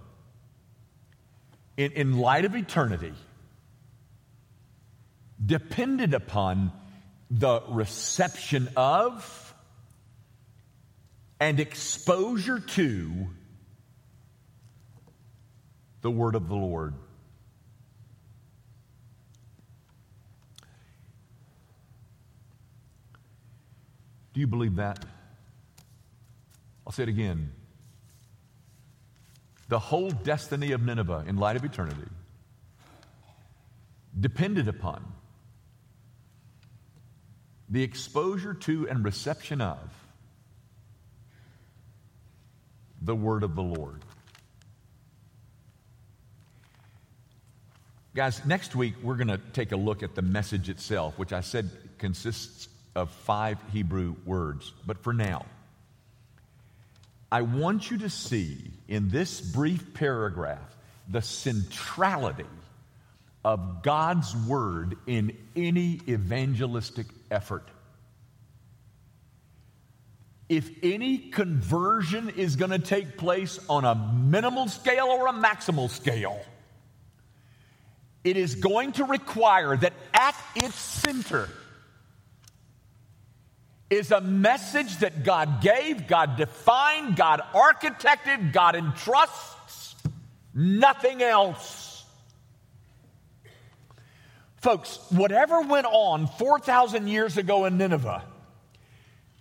in, 1.76 1.92
in 1.92 2.18
light 2.18 2.44
of 2.44 2.56
eternity, 2.56 3.12
depended 5.44 6.14
upon 6.14 6.72
the 7.30 7.62
reception 7.68 8.68
of 8.76 9.54
and 11.40 11.60
exposure 11.60 12.60
to 12.60 13.26
the 16.02 16.10
word 16.10 16.34
of 16.34 16.48
the 16.48 16.54
Lord. 16.54 16.94
Do 24.32 24.40
you 24.40 24.46
believe 24.46 24.76
that? 24.76 25.04
I'll 26.86 26.92
say 26.92 27.04
it 27.04 27.08
again. 27.08 27.52
The 29.68 29.78
whole 29.78 30.10
destiny 30.10 30.72
of 30.72 30.82
Nineveh 30.82 31.24
in 31.26 31.36
light 31.36 31.56
of 31.56 31.64
eternity 31.64 32.08
depended 34.18 34.68
upon 34.68 35.15
the 37.68 37.82
exposure 37.82 38.54
to 38.54 38.88
and 38.88 39.04
reception 39.04 39.60
of 39.60 39.78
the 43.02 43.14
word 43.14 43.42
of 43.42 43.54
the 43.54 43.62
Lord. 43.62 44.02
Guys, 48.14 48.44
next 48.46 48.74
week 48.74 48.94
we're 49.02 49.16
going 49.16 49.28
to 49.28 49.40
take 49.52 49.72
a 49.72 49.76
look 49.76 50.02
at 50.02 50.14
the 50.14 50.22
message 50.22 50.68
itself, 50.68 51.18
which 51.18 51.32
I 51.32 51.42
said 51.42 51.70
consists 51.98 52.68
of 52.94 53.10
five 53.10 53.58
Hebrew 53.72 54.16
words. 54.24 54.72
But 54.86 55.02
for 55.02 55.12
now, 55.12 55.44
I 57.30 57.42
want 57.42 57.90
you 57.90 57.98
to 57.98 58.08
see 58.10 58.70
in 58.88 59.10
this 59.10 59.40
brief 59.40 59.92
paragraph 59.92 60.76
the 61.08 61.20
centrality 61.20 62.46
of 63.46 63.84
God's 63.84 64.34
word 64.34 64.96
in 65.06 65.30
any 65.54 66.00
evangelistic 66.08 67.06
effort. 67.30 67.62
If 70.48 70.68
any 70.82 71.18
conversion 71.18 72.28
is 72.30 72.56
going 72.56 72.72
to 72.72 72.80
take 72.80 73.16
place 73.16 73.60
on 73.68 73.84
a 73.84 73.94
minimal 73.94 74.66
scale 74.66 75.06
or 75.06 75.28
a 75.28 75.32
maximal 75.32 75.88
scale, 75.88 76.40
it 78.24 78.36
is 78.36 78.56
going 78.56 78.90
to 78.94 79.04
require 79.04 79.76
that 79.76 79.92
at 80.12 80.34
its 80.56 80.74
center 80.74 81.48
is 83.90 84.10
a 84.10 84.20
message 84.20 84.96
that 84.98 85.22
God 85.22 85.62
gave, 85.62 86.08
God 86.08 86.36
defined, 86.36 87.14
God 87.14 87.42
architected, 87.54 88.52
God 88.52 88.74
entrusts, 88.74 89.94
nothing 90.52 91.22
else. 91.22 91.85
Folks, 94.56 94.98
whatever 95.10 95.60
went 95.60 95.86
on 95.86 96.26
4,000 96.26 97.08
years 97.08 97.36
ago 97.36 97.66
in 97.66 97.78
Nineveh, 97.78 98.24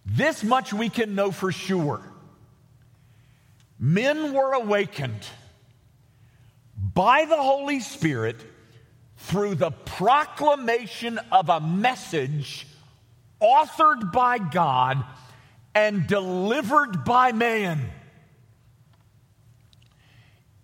this 0.05 0.43
much 0.43 0.74
we 0.74 0.89
can 0.89 1.15
know 1.15 1.31
for 1.31 1.51
sure. 1.51 2.01
Men 3.79 4.34
were 4.34 4.53
awakened 4.53 5.25
by 6.77 7.25
the 7.25 7.38
Holy 7.38 7.79
Spirit 7.79 8.38
through 9.17 9.55
the 9.55 9.72
proclamation 9.72 11.19
of 11.31 11.50
a 11.50 11.60
message 11.60 12.67
authored 13.41 14.12
by 14.12 14.38
God 14.38 15.03
and 15.74 16.07
delivered 16.07 17.03
by 17.03 17.31
man. 17.31 17.89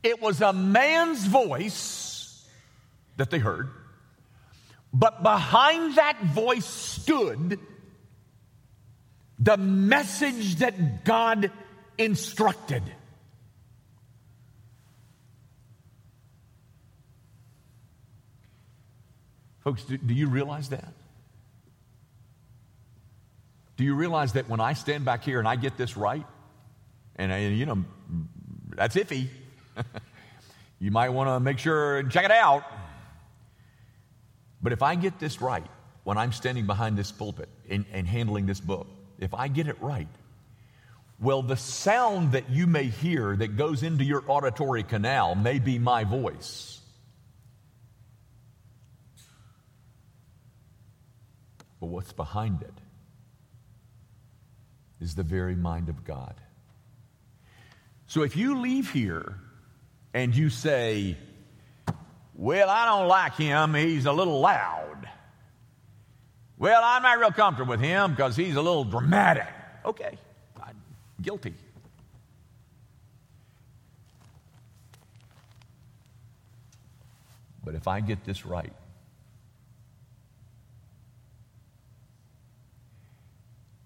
It 0.03 0.21
was 0.21 0.41
a 0.41 0.53
man's 0.53 1.25
voice 1.25 2.47
that 3.17 3.29
they 3.29 3.39
heard, 3.39 3.69
but 4.93 5.23
behind 5.23 5.95
that 5.95 6.21
voice 6.21 6.65
stood 6.65 7.59
the 9.39 9.57
message 9.57 10.57
that 10.57 11.03
God 11.03 11.49
instructed. 11.97 12.83
Folks, 19.61 19.83
do, 19.83 19.97
do, 19.97 20.13
you 20.13 20.27
realize 20.27 20.69
that? 20.69 20.93
Do 23.77 23.83
you 23.83 23.95
realize 23.95 24.33
that 24.33 24.49
when 24.49 24.59
I 24.59 24.73
stand 24.73 25.05
back 25.05 25.23
here 25.23 25.39
and 25.39 25.47
I 25.47 25.55
get 25.55 25.77
this 25.77 25.95
right, 25.95 26.25
and, 27.15 27.31
and 27.31 27.57
you 27.57 27.65
know, 27.65 27.83
that's 28.69 28.95
iffy, 28.95 29.27
you 30.79 30.91
might 30.91 31.09
want 31.09 31.29
to 31.29 31.39
make 31.39 31.59
sure 31.59 31.99
and 31.99 32.11
check 32.11 32.25
it 32.25 32.31
out. 32.31 32.63
But 34.61 34.73
if 34.73 34.81
I 34.83 34.95
get 34.95 35.19
this 35.19 35.41
right 35.41 35.65
when 36.03 36.17
I'm 36.17 36.31
standing 36.31 36.65
behind 36.65 36.97
this 36.97 37.11
pulpit 37.11 37.49
and, 37.69 37.85
and 37.91 38.07
handling 38.07 38.45
this 38.45 38.59
book, 38.59 38.87
if 39.19 39.33
I 39.33 39.47
get 39.47 39.67
it 39.67 39.81
right, 39.81 40.07
well, 41.19 41.43
the 41.43 41.57
sound 41.57 42.31
that 42.31 42.49
you 42.49 42.65
may 42.65 42.85
hear 42.85 43.35
that 43.35 43.55
goes 43.55 43.83
into 43.83 44.03
your 44.03 44.23
auditory 44.27 44.83
canal 44.83 45.35
may 45.35 45.59
be 45.59 45.77
my 45.77 46.03
voice. 46.03 46.79
But 51.79 51.87
what's 51.87 52.13
behind 52.13 52.61
it 52.61 52.73
is 54.99 55.15
the 55.15 55.23
very 55.23 55.55
mind 55.55 55.89
of 55.89 56.03
God. 56.03 56.35
So 58.07 58.23
if 58.23 58.35
you 58.35 58.59
leave 58.59 58.91
here 58.91 59.39
and 60.13 60.35
you 60.35 60.49
say, 60.49 61.17
Well, 62.41 62.71
I 62.71 62.87
don't 62.87 63.07
like 63.07 63.35
him, 63.35 63.75
he's 63.75 64.07
a 64.07 64.11
little 64.11 64.39
loud. 64.39 65.07
Well, 66.57 66.81
I'm 66.83 67.03
not 67.03 67.19
real 67.19 67.29
comfortable 67.29 67.69
with 67.69 67.79
him 67.79 68.15
because 68.15 68.35
he's 68.35 68.55
a 68.55 68.61
little 68.63 68.83
dramatic. 68.83 69.45
Okay, 69.85 70.17
I'm 70.59 70.75
guilty. 71.21 71.53
But 77.63 77.75
if 77.75 77.87
I 77.87 77.99
get 77.99 78.23
this 78.23 78.43
right, 78.43 78.73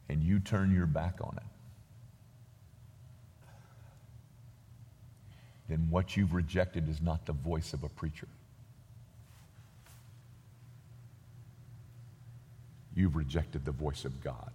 and 0.07 0.23
you 0.23 0.39
turn 0.39 0.73
your 0.73 0.85
back 0.85 1.15
on 1.19 1.35
it, 1.35 1.43
then 5.67 5.87
what 5.89 6.15
you've 6.15 6.33
rejected 6.33 6.87
is 6.87 7.01
not 7.01 7.25
the 7.25 7.33
voice 7.33 7.73
of 7.73 7.83
a 7.83 7.89
preacher. 7.89 8.29
You've 12.95 13.15
rejected 13.15 13.65
the 13.65 13.71
voice 13.71 14.05
of 14.05 14.23
God. 14.23 14.51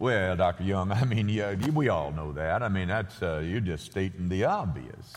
Well, 0.00 0.34
Dr. 0.36 0.64
Young, 0.64 0.90
I 0.92 1.04
mean, 1.04 1.28
yeah, 1.28 1.54
we 1.54 1.88
all 1.88 2.10
know 2.10 2.32
that. 2.32 2.62
I 2.62 2.68
mean, 2.68 2.88
that's 2.88 3.22
uh, 3.22 3.38
you're 3.44 3.60
just 3.60 3.84
stating 3.84 4.28
the 4.28 4.44
obvious. 4.44 5.16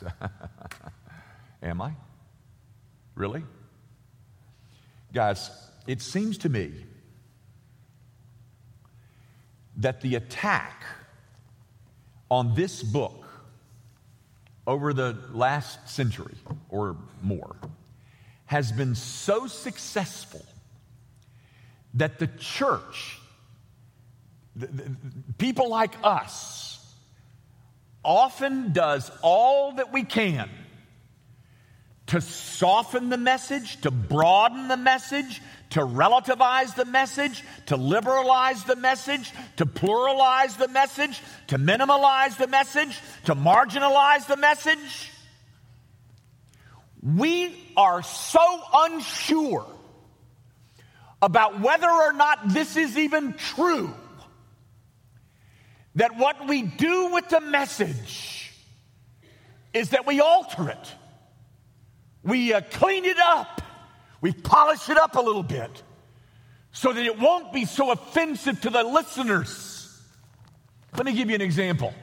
Am 1.64 1.82
I? 1.82 1.94
Really? 3.16 3.44
Guys, 5.14 5.50
it 5.88 6.02
seems 6.02 6.38
to 6.40 6.50
me 6.50 6.72
that 9.78 10.02
the 10.02 10.16
attack 10.16 10.84
on 12.30 12.54
this 12.56 12.84
book 12.84 13.26
over 14.66 14.94
the 14.94 15.18
last 15.32 15.90
century 15.90 16.36
or 16.70 16.98
more 17.22 17.56
has 18.46 18.72
been 18.72 18.96
so 18.96 19.48
successful 19.48 20.46
that 21.96 22.20
the 22.20 22.28
church, 22.28 23.20
the, 24.56 24.68
the, 24.68 24.96
people 25.38 25.70
like 25.70 25.94
us, 26.04 26.80
often 28.04 28.74
does 28.74 29.12
all 29.22 29.74
that 29.74 29.94
we 29.94 30.04
can 30.04 30.50
to 32.08 32.20
soften 32.22 33.10
the 33.10 33.18
message, 33.18 33.80
to 33.82 33.90
broaden 33.90 34.68
the 34.68 34.78
message, 34.78 35.42
to 35.72 35.80
relativize 35.80 36.76
the 36.76 36.86
message, 36.86 37.44
to 37.66 37.78
liberalize 37.78 38.64
the 38.66 38.76
message, 38.76 39.32
to 39.56 39.66
pluralize 39.66 40.58
the 40.58 40.68
message, 40.68 41.22
to 41.48 41.58
minimalize 41.58 42.38
the 42.38 42.48
message, 42.48 43.00
to 43.26 43.34
marginalize 43.34 44.28
the 44.28 44.38
message. 44.38 45.12
We 47.02 47.56
are 47.76 48.04
so 48.04 48.62
unsure 48.76 49.66
about 51.24 51.60
whether 51.60 51.90
or 51.90 52.14
not 52.14 52.50
this 52.50 52.78
is 52.78 52.98
even 52.98 53.34
true 53.34 53.94
that 55.96 56.16
what 56.18 56.48
we 56.48 56.62
do 56.62 57.14
with 57.14 57.30
the 57.30 57.42
message 57.42 58.54
is 59.74 59.90
that 59.90 60.06
we 60.06 60.20
alter 60.20 60.70
it. 60.70 60.94
We 62.24 62.54
uh, 62.54 62.62
clean 62.72 63.06
it 63.06 63.18
up 63.20 63.64
we 64.24 64.32
polish 64.32 64.88
it 64.88 64.96
up 64.96 65.18
a 65.18 65.20
little 65.20 65.44
bit 65.44 65.84
so 66.72 66.94
that 66.94 67.06
it 67.06 67.20
won't 67.20 67.52
be 67.52 67.66
so 67.66 67.92
offensive 67.92 68.62
to 68.62 68.70
the 68.70 68.82
listeners. 68.82 70.02
Let 70.96 71.06
me 71.06 71.12
give 71.12 71.28
you 71.28 71.36
an 71.36 71.42
example. 71.42 71.94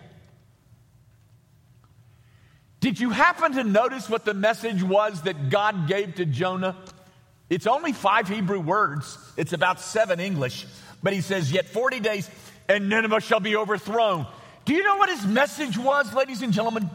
Did 2.80 3.00
you 3.00 3.08
happen 3.08 3.52
to 3.52 3.64
notice 3.64 4.10
what 4.10 4.26
the 4.26 4.34
message 4.34 4.82
was 4.82 5.22
that 5.22 5.48
God 5.48 5.88
gave 5.88 6.16
to 6.16 6.26
Jonah? 6.26 6.76
It's 7.50 7.66
only 7.66 7.92
five 7.92 8.28
Hebrew 8.28 8.60
words, 8.60 9.18
it's 9.36 9.52
about 9.52 9.80
seven 9.80 10.20
English, 10.20 10.66
but 11.02 11.12
he 11.12 11.20
says, 11.20 11.52
Yet 11.52 11.66
40 11.68 11.98
days 12.00 12.30
and 12.68 12.88
Nineveh 12.88 13.20
shall 13.20 13.40
be 13.40 13.56
overthrown. 13.56 14.26
Do 14.64 14.72
you 14.72 14.84
know 14.84 14.96
what 14.96 15.10
his 15.10 15.26
message 15.26 15.76
was, 15.76 16.14
ladies 16.14 16.42
and 16.42 16.52
gentlemen? 16.52 16.88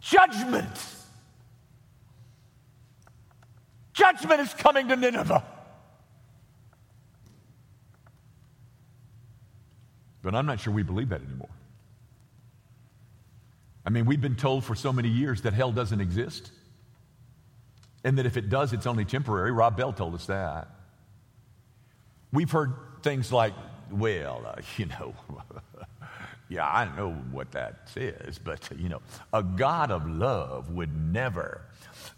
Judgment. 0.00 0.86
Judgment 3.94 4.40
is 4.40 4.54
coming 4.54 4.88
to 4.88 4.96
Nineveh. 4.96 5.42
But 10.22 10.34
I'm 10.34 10.46
not 10.46 10.60
sure 10.60 10.72
we 10.72 10.84
believe 10.84 11.08
that 11.08 11.22
anymore. 11.22 11.48
I 13.84 13.90
mean, 13.90 14.06
we've 14.06 14.20
been 14.20 14.36
told 14.36 14.64
for 14.64 14.74
so 14.74 14.92
many 14.92 15.08
years 15.08 15.42
that 15.42 15.52
hell 15.52 15.72
doesn't 15.72 16.00
exist. 16.00 16.50
And 18.04 18.18
that 18.18 18.26
if 18.26 18.36
it 18.36 18.50
does, 18.50 18.72
it's 18.72 18.86
only 18.86 19.04
temporary. 19.04 19.50
Rob 19.50 19.76
Bell 19.76 19.92
told 19.92 20.14
us 20.14 20.26
that. 20.26 20.68
We've 22.32 22.50
heard 22.50 22.74
things 23.02 23.32
like, 23.32 23.54
well, 23.90 24.44
uh, 24.46 24.60
you 24.76 24.86
know, 24.86 25.14
yeah, 26.48 26.68
I 26.68 26.94
know 26.96 27.12
what 27.32 27.50
that 27.52 27.88
says, 27.88 28.38
but, 28.38 28.70
you 28.76 28.90
know, 28.90 29.00
a 29.32 29.42
God 29.42 29.90
of 29.90 30.06
love 30.06 30.70
would 30.70 30.94
never 30.94 31.62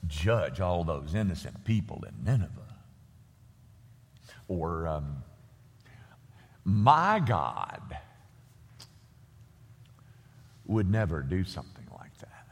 judge 0.09 0.61
all 0.61 0.85
those 0.85 1.15
innocent 1.15 1.65
people 1.65 2.05
in 2.07 2.25
Nineveh. 2.25 2.51
Or, 4.49 4.87
um, 4.89 5.23
my 6.65 7.21
God 7.21 7.97
would 10.67 10.91
never 10.91 11.23
do 11.23 11.45
something 11.45 11.87
like 11.97 12.17
that. 12.19 12.47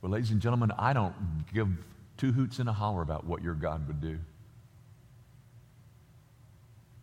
But, 0.00 0.10
ladies 0.10 0.30
and 0.30 0.40
gentlemen, 0.40 0.72
I 0.78 0.92
don't 0.92 1.14
give 1.52 1.68
two 2.16 2.32
hoots 2.32 2.58
and 2.58 2.68
a 2.68 2.72
holler 2.72 3.02
about 3.02 3.24
what 3.24 3.42
your 3.42 3.54
God 3.54 3.86
would 3.88 4.00
do. 4.00 4.18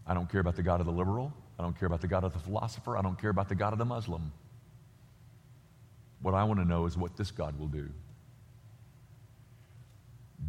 I 0.08 0.13
don't 0.13 0.29
care 0.29 0.41
about 0.41 0.55
the 0.55 0.63
God 0.63 0.79
of 0.79 0.86
the 0.86 0.91
liberal. 0.91 1.34
I 1.58 1.63
don't 1.63 1.77
care 1.77 1.88
about 1.88 2.01
the 2.01 2.08
God 2.08 2.23
of 2.23 2.34
the 2.34 2.39
philosopher. 2.39 2.97
I 2.97 3.01
don't 3.01 3.19
care 3.19 3.29
about 3.29 3.49
the 3.49 3.55
God 3.55 3.73
of 3.73 3.79
the 3.79 3.86
Muslim. 3.86 4.31
What 6.21 6.34
I 6.34 6.43
want 6.43 6.60
to 6.60 6.65
know 6.65 6.86
is 6.86 6.97
what 6.97 7.17
this 7.17 7.31
God 7.31 7.58
will 7.60 7.67
do. 7.67 7.89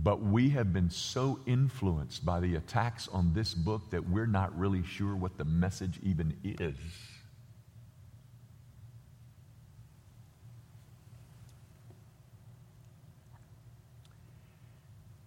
But 0.02 0.22
we 0.22 0.50
have 0.50 0.72
been 0.72 0.90
so 0.90 1.40
influenced 1.46 2.24
by 2.24 2.40
the 2.40 2.56
attacks 2.56 3.08
on 3.08 3.32
this 3.32 3.54
book 3.54 3.90
that 3.90 4.08
we're 4.08 4.26
not 4.26 4.56
really 4.58 4.82
sure 4.84 5.16
what 5.16 5.38
the 5.38 5.44
message 5.44 5.98
even 6.02 6.36
is. 6.44 6.76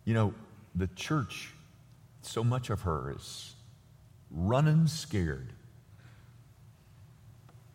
You 0.09 0.15
know, 0.15 0.33
the 0.73 0.87
church, 0.87 1.53
so 2.23 2.43
much 2.43 2.71
of 2.71 2.81
her 2.81 3.13
is 3.15 3.53
running 4.31 4.87
scared, 4.87 5.53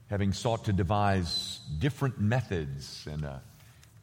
having 0.09 0.33
sought 0.33 0.65
to 0.65 0.73
devise 0.73 1.61
different 1.79 2.21
methods 2.21 3.07
and 3.09 3.25
a, 3.25 3.41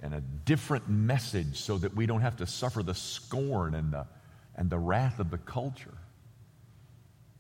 and 0.02 0.13
a 0.13 0.22
different 0.22 0.88
message 0.88 1.58
so 1.58 1.78
that 1.80 1.94
we 1.94 2.06
don't 2.06 2.22
have 2.22 2.38
to 2.38 2.46
suffer 2.46 2.82
the 2.82 2.96
scorn 2.96 3.76
and 3.76 3.91
the, 3.91 4.08
and 4.56 4.70
the 4.70 4.80
wrath 4.80 5.20
of 5.20 5.30
the 5.30 5.38
culture. 5.38 5.98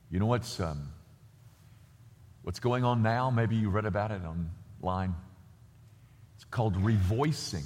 You 0.09 0.19
know 0.19 0.25
what's, 0.25 0.59
um, 0.59 0.89
what's 2.43 2.59
going 2.59 2.83
on 2.83 3.01
now? 3.01 3.29
Maybe 3.29 3.55
you 3.55 3.69
read 3.69 3.85
about 3.85 4.11
it 4.11 4.23
online. 4.83 5.15
It's 6.35 6.43
called 6.43 6.75
revoicing. 6.75 7.63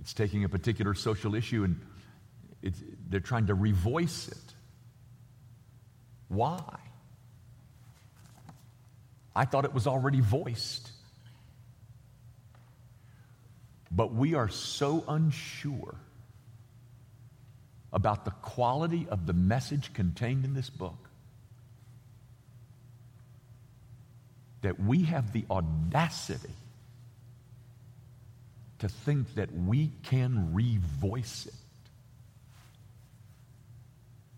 It's 0.00 0.12
taking 0.12 0.42
a 0.42 0.48
particular 0.48 0.94
social 0.94 1.36
issue 1.36 1.62
and 1.62 1.78
they're 3.08 3.20
trying 3.20 3.46
to 3.46 3.56
revoice 3.56 4.30
it. 4.30 4.54
Why? 6.28 6.78
I 9.34 9.44
thought 9.44 9.64
it 9.64 9.74
was 9.74 9.86
already 9.86 10.20
voiced. 10.20 10.90
But 13.90 14.14
we 14.14 14.34
are 14.34 14.48
so 14.48 15.04
unsure 15.08 15.96
about 17.92 18.24
the 18.24 18.30
quality 18.30 19.06
of 19.10 19.26
the 19.26 19.34
message 19.34 19.92
contained 19.92 20.44
in 20.44 20.54
this 20.54 20.70
book 20.70 20.96
that 24.62 24.80
we 24.80 25.02
have 25.02 25.32
the 25.32 25.44
audacity 25.50 26.54
to 28.78 28.88
think 28.88 29.34
that 29.34 29.52
we 29.52 29.90
can 30.04 30.52
revoice 30.54 31.46
it 31.46 31.54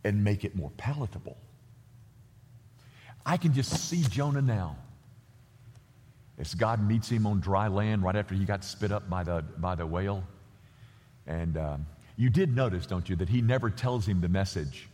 and 0.05 0.23
make 0.23 0.45
it 0.45 0.55
more 0.55 0.71
palatable. 0.77 1.37
I 3.27 3.39
can 3.39 3.55
just 3.55 3.89
see 3.89 4.03
Jonah 4.03 4.43
now. 4.43 4.77
As 6.39 6.55
God 6.55 6.87
meets 6.87 7.09
him 7.09 7.27
on 7.27 7.41
dry 7.41 7.69
land 7.69 8.03
right 8.03 8.17
after 8.17 8.35
he 8.35 8.45
got 8.45 8.65
spit 8.65 8.93
up 8.93 9.09
by 9.09 9.23
the, 9.23 9.45
by 9.57 9.77
the 9.77 9.87
whale. 9.87 10.25
And 11.27 11.57
um, 11.57 11.87
you 12.17 12.29
did 12.29 12.55
notice, 12.55 12.87
don't 12.87 13.09
you, 13.09 13.17
that 13.17 13.29
he 13.29 13.41
never 13.41 13.71
tells 13.71 14.07
him 14.07 14.21
the 14.21 14.29
message 14.29 14.89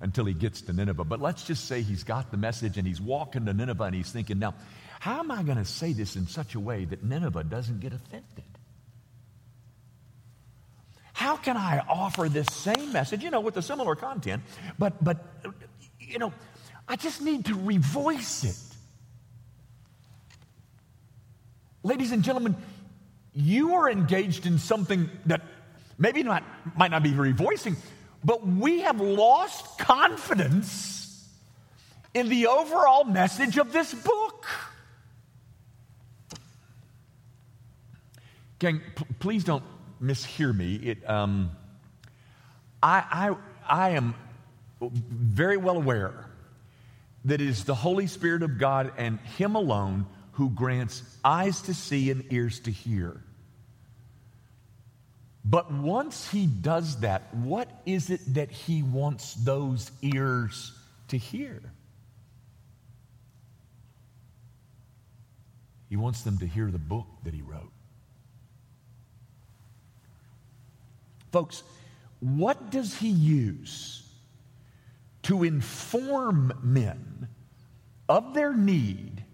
until 0.00 0.24
he 0.24 0.34
gets 0.34 0.60
to 0.62 0.72
Nineveh. 0.72 1.04
But 1.04 1.20
let's 1.20 1.44
just 1.44 1.66
say 1.66 1.82
he's 1.82 2.02
got 2.02 2.30
the 2.30 2.36
message 2.36 2.76
and 2.76 2.86
he's 2.86 3.00
walking 3.00 3.46
to 3.46 3.54
Nineveh 3.54 3.84
and 3.84 3.94
he's 3.94 4.10
thinking, 4.10 4.40
now, 4.40 4.54
how 4.98 5.20
am 5.20 5.30
I 5.30 5.44
going 5.44 5.58
to 5.58 5.64
say 5.64 5.92
this 5.92 6.16
in 6.16 6.26
such 6.26 6.56
a 6.56 6.60
way 6.60 6.84
that 6.84 7.02
Nineveh 7.04 7.44
doesn't 7.44 7.80
get 7.80 7.92
offended? 7.92 8.44
How 11.22 11.36
can 11.36 11.56
I 11.56 11.78
offer 11.88 12.28
this 12.28 12.48
same 12.50 12.92
message, 12.92 13.22
you 13.22 13.30
know, 13.30 13.38
with 13.38 13.56
a 13.56 13.62
similar 13.62 13.94
content, 13.94 14.42
but, 14.76 15.02
but, 15.04 15.24
you 16.00 16.18
know, 16.18 16.32
I 16.88 16.96
just 16.96 17.22
need 17.22 17.44
to 17.44 17.54
revoice 17.54 18.42
it. 18.44 18.56
Ladies 21.84 22.10
and 22.10 22.24
gentlemen, 22.24 22.56
you 23.32 23.74
are 23.74 23.88
engaged 23.88 24.46
in 24.46 24.58
something 24.58 25.08
that 25.26 25.42
maybe 25.96 26.24
not 26.24 26.42
might 26.76 26.90
not 26.90 27.04
be 27.04 27.12
revoicing, 27.12 27.76
but 28.24 28.44
we 28.44 28.80
have 28.80 29.00
lost 29.00 29.78
confidence 29.78 31.24
in 32.14 32.30
the 32.30 32.48
overall 32.48 33.04
message 33.04 33.58
of 33.58 33.72
this 33.72 33.94
book. 33.94 34.44
Gang, 38.58 38.80
p- 38.96 39.04
please 39.20 39.44
don't 39.44 39.62
mishear 40.02 40.54
me. 40.56 40.74
It, 40.76 41.08
um, 41.08 41.52
I, 42.82 43.36
I, 43.68 43.86
I 43.86 43.90
am 43.90 44.14
very 44.80 45.56
well 45.56 45.76
aware 45.76 46.26
that 47.24 47.40
it 47.40 47.48
is 47.48 47.64
the 47.64 47.74
Holy 47.74 48.06
Spirit 48.06 48.42
of 48.42 48.58
God 48.58 48.92
and 48.96 49.20
Him 49.20 49.54
alone 49.54 50.06
who 50.32 50.50
grants 50.50 51.02
eyes 51.24 51.62
to 51.62 51.74
see 51.74 52.10
and 52.10 52.24
ears 52.32 52.60
to 52.60 52.70
hear. 52.70 53.22
But 55.44 55.72
once 55.72 56.30
He 56.30 56.46
does 56.46 57.00
that, 57.00 57.34
what 57.34 57.70
is 57.86 58.10
it 58.10 58.20
that 58.34 58.50
He 58.50 58.82
wants 58.82 59.34
those 59.34 59.90
ears 60.02 60.72
to 61.08 61.16
hear? 61.16 61.62
He 65.88 65.96
wants 65.96 66.22
them 66.22 66.38
to 66.38 66.46
hear 66.46 66.70
the 66.70 66.78
book 66.78 67.06
that 67.24 67.34
He 67.34 67.42
wrote. 67.42 67.70
Folks, 71.32 71.64
what 72.20 72.70
does 72.70 72.94
He 72.94 73.08
use? 73.08 74.02
to 75.22 75.44
inform 75.44 76.52
men 76.62 77.28
of 78.08 78.34
their 78.34 78.52
need 78.52 79.24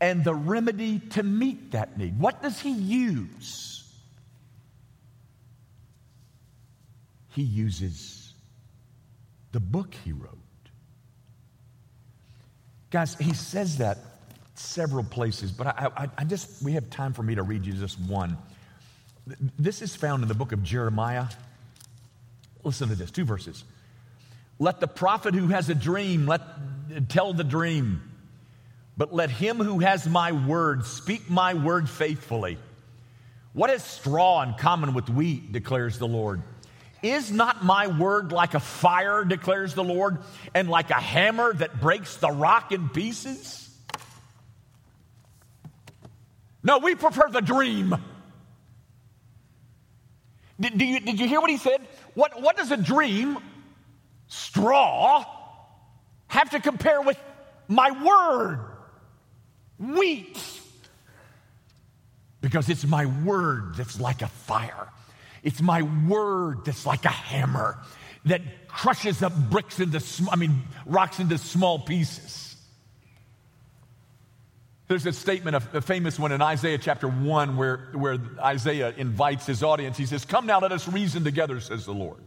and 0.00 0.24
the 0.24 0.34
remedy 0.34 0.98
to 0.98 1.22
meet 1.22 1.72
that 1.72 1.96
need. 1.96 2.18
What 2.18 2.42
does 2.42 2.60
he 2.60 2.72
use? 2.72 3.78
He 7.30 7.42
uses 7.42 8.34
the 9.52 9.60
book 9.60 9.94
he 10.04 10.12
wrote. 10.12 10.38
Guys, 12.90 13.14
he 13.14 13.32
says 13.32 13.78
that 13.78 13.98
several 14.54 15.04
places, 15.04 15.50
but 15.50 15.66
I, 15.66 15.88
I, 15.96 16.08
I, 16.18 16.24
just, 16.24 16.62
we 16.62 16.72
have 16.72 16.90
time 16.90 17.14
for 17.14 17.22
me 17.22 17.36
to 17.36 17.42
read 17.42 17.64
you 17.64 17.72
just 17.72 17.98
one. 18.00 18.36
This 19.26 19.82
is 19.82 19.94
found 19.94 20.22
in 20.22 20.28
the 20.28 20.34
book 20.34 20.52
of 20.52 20.62
Jeremiah. 20.62 21.26
Listen 22.64 22.88
to 22.88 22.94
this, 22.94 23.10
two 23.10 23.24
verses. 23.24 23.64
Let 24.58 24.80
the 24.80 24.88
prophet 24.88 25.34
who 25.34 25.48
has 25.48 25.68
a 25.68 25.74
dream 25.74 26.26
let 26.26 26.42
tell 27.08 27.32
the 27.32 27.44
dream. 27.44 28.02
But 28.96 29.12
let 29.12 29.30
him 29.30 29.56
who 29.58 29.78
has 29.78 30.06
my 30.06 30.32
word 30.32 30.84
speak 30.84 31.30
my 31.30 31.54
word 31.54 31.88
faithfully. 31.88 32.58
What 33.52 33.70
is 33.70 33.82
straw 33.82 34.42
in 34.42 34.54
common 34.54 34.94
with 34.94 35.08
wheat, 35.08 35.52
declares 35.52 35.98
the 35.98 36.08
Lord? 36.08 36.42
Is 37.02 37.32
not 37.32 37.64
my 37.64 37.88
word 37.88 38.32
like 38.32 38.54
a 38.54 38.60
fire, 38.60 39.24
declares 39.24 39.74
the 39.74 39.84
Lord, 39.84 40.18
and 40.54 40.68
like 40.68 40.90
a 40.90 41.00
hammer 41.00 41.52
that 41.54 41.80
breaks 41.80 42.16
the 42.16 42.30
rock 42.30 42.70
in 42.70 42.88
pieces? 42.90 43.68
No, 46.62 46.78
we 46.78 46.94
prefer 46.94 47.28
the 47.28 47.40
dream. 47.40 47.96
Did, 50.62 50.80
you, 50.80 51.00
did 51.00 51.20
you 51.20 51.28
hear 51.28 51.40
what 51.40 51.50
he 51.50 51.56
said? 51.56 51.80
What, 52.14 52.40
what 52.40 52.56
does 52.56 52.70
a 52.70 52.76
dream 52.76 53.38
straw 54.28 55.24
have 56.28 56.50
to 56.50 56.60
compare 56.60 57.02
with 57.02 57.18
my 57.68 57.90
word, 57.90 58.60
wheat. 59.78 60.38
Because 62.40 62.68
it's 62.68 62.84
my 62.84 63.06
word 63.06 63.76
that's 63.76 64.00
like 64.00 64.22
a 64.22 64.28
fire. 64.28 64.88
It's 65.42 65.60
my 65.60 65.82
word 65.82 66.64
that's 66.64 66.86
like 66.86 67.04
a 67.04 67.10
hammer 67.10 67.78
that 68.24 68.68
crushes 68.68 69.22
up 69.22 69.34
bricks 69.50 69.80
into, 69.80 70.00
sm- 70.00 70.30
I 70.30 70.36
mean, 70.36 70.62
rocks 70.86 71.18
into 71.18 71.38
small 71.38 71.80
pieces. 71.80 72.51
There's 74.92 75.06
a 75.06 75.12
statement, 75.14 75.56
a, 75.72 75.80
famous 75.80 76.18
one 76.18 76.32
in 76.32 76.42
Isaiah 76.42 76.76
chapter 76.76 77.08
1, 77.08 77.56
where, 77.56 77.78
where 77.94 78.18
Isaiah 78.38 78.92
invites 78.94 79.46
his 79.46 79.62
audience. 79.62 79.96
He 79.96 80.04
says, 80.04 80.26
Come 80.26 80.44
now, 80.44 80.60
let 80.60 80.70
us 80.70 80.86
reason 80.86 81.24
together, 81.24 81.60
says 81.60 81.86
the 81.86 81.94
Lord. 81.94 82.18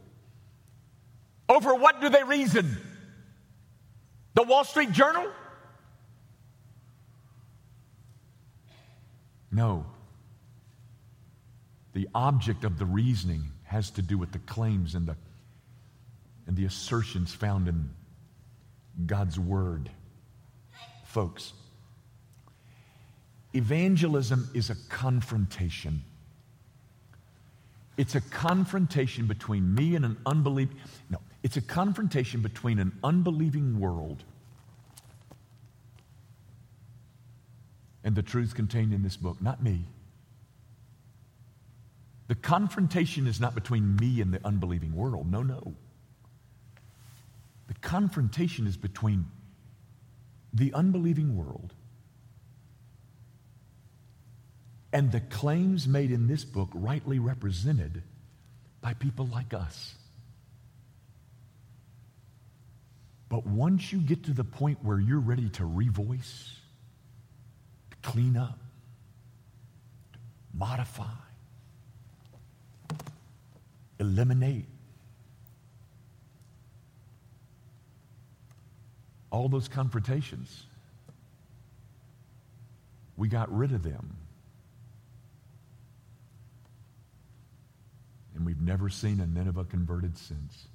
Over 1.48 1.76
what 1.76 2.02
do 2.02 2.10
they 2.10 2.24
reason? 2.24 2.76
The 4.34 4.42
Wall 4.42 4.64
Street 4.64 4.92
Journal? 4.92 5.28
No. 9.52 9.86
The 11.94 12.10
object 12.16 12.64
of 12.64 12.80
the 12.80 12.86
reasoning 12.88 13.44
has 13.66 13.92
to 13.92 14.02
do 14.02 14.18
with 14.18 14.32
the 14.32 14.40
claims 14.40 14.96
and 14.96 15.06
the, 15.06 15.16
and 16.48 16.58
the 16.58 16.66
assertions 16.66 17.32
found 17.32 17.68
in 17.68 17.92
God's 19.06 19.40
Word. 19.40 19.92
Folks, 21.04 21.54
evangelism 23.56 24.50
is 24.54 24.70
a 24.70 24.76
confrontation 24.90 26.04
It's 27.98 28.16
a 28.16 28.22
confrontation 28.22 29.28
between 29.28 29.74
me 29.74 29.96
and 29.96 30.04
an 30.04 30.18
unbelieving, 30.26 30.78
no, 31.10 31.20
it's 31.44 31.58
a 31.58 31.62
confrontation 31.62 32.42
between 32.42 32.80
an 32.80 32.92
unbelieving 33.04 33.80
world 33.80 34.24
and 38.04 38.16
the 38.16 38.24
truth 38.24 38.54
contained 38.56 38.94
in 38.94 39.04
this 39.04 39.18
book, 39.18 39.42
not 39.42 39.64
me. 39.64 39.86
The 42.28 42.36
confrontation 42.36 43.28
is 43.28 43.40
not 43.40 43.56
between 43.56 43.96
me 43.98 44.20
and 44.22 44.34
the 44.34 44.46
unbelieving 44.46 44.96
world. 44.96 45.32
No, 45.32 45.44
no. 45.44 45.76
The 47.68 47.76
confrontation 47.76 48.68
is 48.68 48.78
between 48.78 49.26
the 50.54 50.74
unbelieving 50.74 51.38
world 51.38 51.75
and 54.96 55.12
the 55.12 55.20
claims 55.20 55.90
made 55.90 56.10
in 56.10 56.26
this 56.26 56.46
book 56.46 56.70
rightly 56.74 57.20
represented 57.20 58.02
by 58.80 58.94
people 58.94 59.28
like 59.28 59.54
us. 59.54 59.94
But 63.28 63.46
once 63.46 63.92
you 63.92 64.00
get 64.00 64.24
to 64.24 64.32
the 64.32 64.46
point 64.46 64.78
where 64.82 64.98
you're 64.98 65.20
ready 65.20 65.50
to 65.50 65.64
revoice, 65.64 66.54
to 67.92 67.98
clean 68.10 68.38
up, 68.38 68.58
to 70.14 70.20
modify, 70.54 71.04
eliminate, 74.00 74.70
all 79.30 79.50
those 79.50 79.68
confrontations, 79.68 80.64
we 83.18 83.28
got 83.28 83.54
rid 83.54 83.74
of 83.74 83.84
them. 83.84 84.16
And 88.36 88.46
we've 88.46 88.62
never 88.62 88.90
seen 88.90 89.22
a 89.22 89.26
Nineveh 89.26 89.64
converted 89.64 90.18
since. 90.18 90.68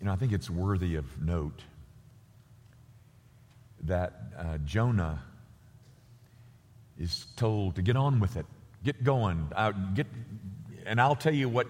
You 0.00 0.06
know, 0.06 0.12
I 0.12 0.16
think 0.16 0.32
it's 0.32 0.50
worthy 0.50 0.96
of 0.96 1.22
note 1.22 1.62
that 3.84 4.14
uh, 4.36 4.58
Jonah 4.64 5.22
is 6.98 7.26
told 7.36 7.76
to 7.76 7.82
get 7.82 7.96
on 7.96 8.18
with 8.18 8.36
it. 8.36 8.46
Get 8.82 9.04
going. 9.04 9.48
Uh, 9.54 9.72
get, 9.94 10.06
and 10.86 11.00
I'll 11.00 11.16
tell 11.16 11.34
you 11.34 11.48
what 11.48 11.66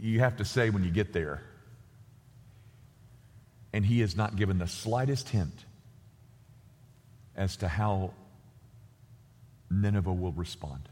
you 0.00 0.20
have 0.20 0.36
to 0.36 0.44
say 0.44 0.70
when 0.70 0.84
you 0.84 0.90
get 0.90 1.12
there. 1.12 1.42
And 3.72 3.84
he 3.84 4.00
has 4.00 4.14
not 4.14 4.36
given 4.36 4.58
the 4.58 4.68
slightest 4.68 5.30
hint 5.30 5.64
as 7.36 7.56
to 7.56 7.68
how 7.68 8.12
Nineveh 9.70 10.12
will 10.12 10.32
respond. 10.32 10.88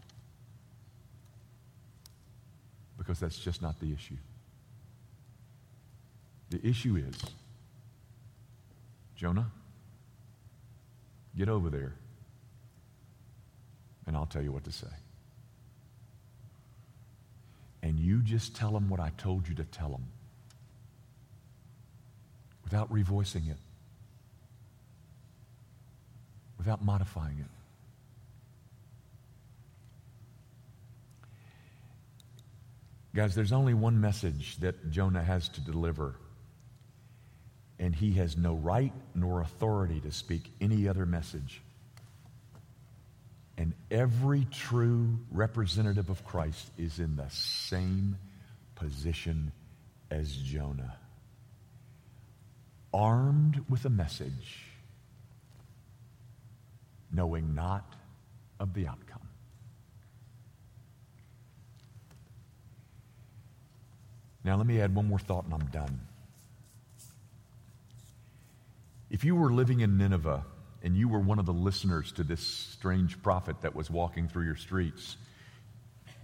Because 2.96 3.20
that's 3.20 3.38
just 3.38 3.62
not 3.62 3.78
the 3.80 3.92
issue. 3.92 4.16
The 6.50 6.66
issue 6.66 6.96
is 6.96 7.16
Jonah, 9.16 9.50
get 11.36 11.48
over 11.48 11.70
there 11.70 11.94
and 14.06 14.16
I'll 14.16 14.26
tell 14.26 14.42
you 14.42 14.50
what 14.50 14.64
to 14.64 14.72
say. 14.72 14.88
And 17.82 17.98
you 17.98 18.22
just 18.22 18.56
tell 18.56 18.72
them 18.72 18.88
what 18.88 18.98
I 18.98 19.12
told 19.16 19.46
you 19.46 19.54
to 19.54 19.64
tell 19.64 19.90
them 19.90 20.06
without 22.64 22.92
revoicing 22.92 23.48
it, 23.48 23.56
without 26.60 26.84
modifying 26.84 27.38
it. 27.38 27.46
Guys, 33.14 33.34
there's 33.34 33.52
only 33.52 33.72
one 33.72 34.02
message 34.02 34.58
that 34.58 34.90
Jonah 34.90 35.22
has 35.22 35.48
to 35.48 35.62
deliver, 35.62 36.16
and 37.78 37.94
he 37.94 38.12
has 38.12 38.36
no 38.36 38.56
right 38.56 38.92
nor 39.14 39.40
authority 39.40 40.00
to 40.00 40.12
speak 40.12 40.52
any 40.60 40.86
other 40.86 41.06
message. 41.06 41.62
And 43.56 43.72
every 43.90 44.46
true 44.50 45.18
representative 45.30 46.10
of 46.10 46.26
Christ 46.26 46.70
is 46.76 46.98
in 46.98 47.16
the 47.16 47.30
same 47.30 48.18
position 48.74 49.52
as 50.10 50.30
Jonah. 50.36 50.94
Armed 52.92 53.64
with 53.70 53.86
a 53.86 53.90
message, 53.90 54.69
knowing 57.12 57.54
not 57.54 57.94
of 58.58 58.74
the 58.74 58.86
outcome. 58.86 59.28
Now, 64.44 64.56
let 64.56 64.66
me 64.66 64.80
add 64.80 64.94
one 64.94 65.06
more 65.06 65.18
thought 65.18 65.44
and 65.44 65.54
I'm 65.54 65.66
done. 65.66 66.00
If 69.10 69.24
you 69.24 69.34
were 69.34 69.50
living 69.50 69.80
in 69.80 69.98
Nineveh, 69.98 70.44
and 70.82 70.96
you 70.96 71.08
were 71.08 71.18
one 71.18 71.38
of 71.38 71.46
the 71.46 71.52
listeners 71.52 72.12
to 72.12 72.24
this 72.24 72.40
strange 72.40 73.22
prophet 73.22 73.60
that 73.62 73.74
was 73.74 73.90
walking 73.90 74.28
through 74.28 74.44
your 74.44 74.56
streets, 74.56 75.16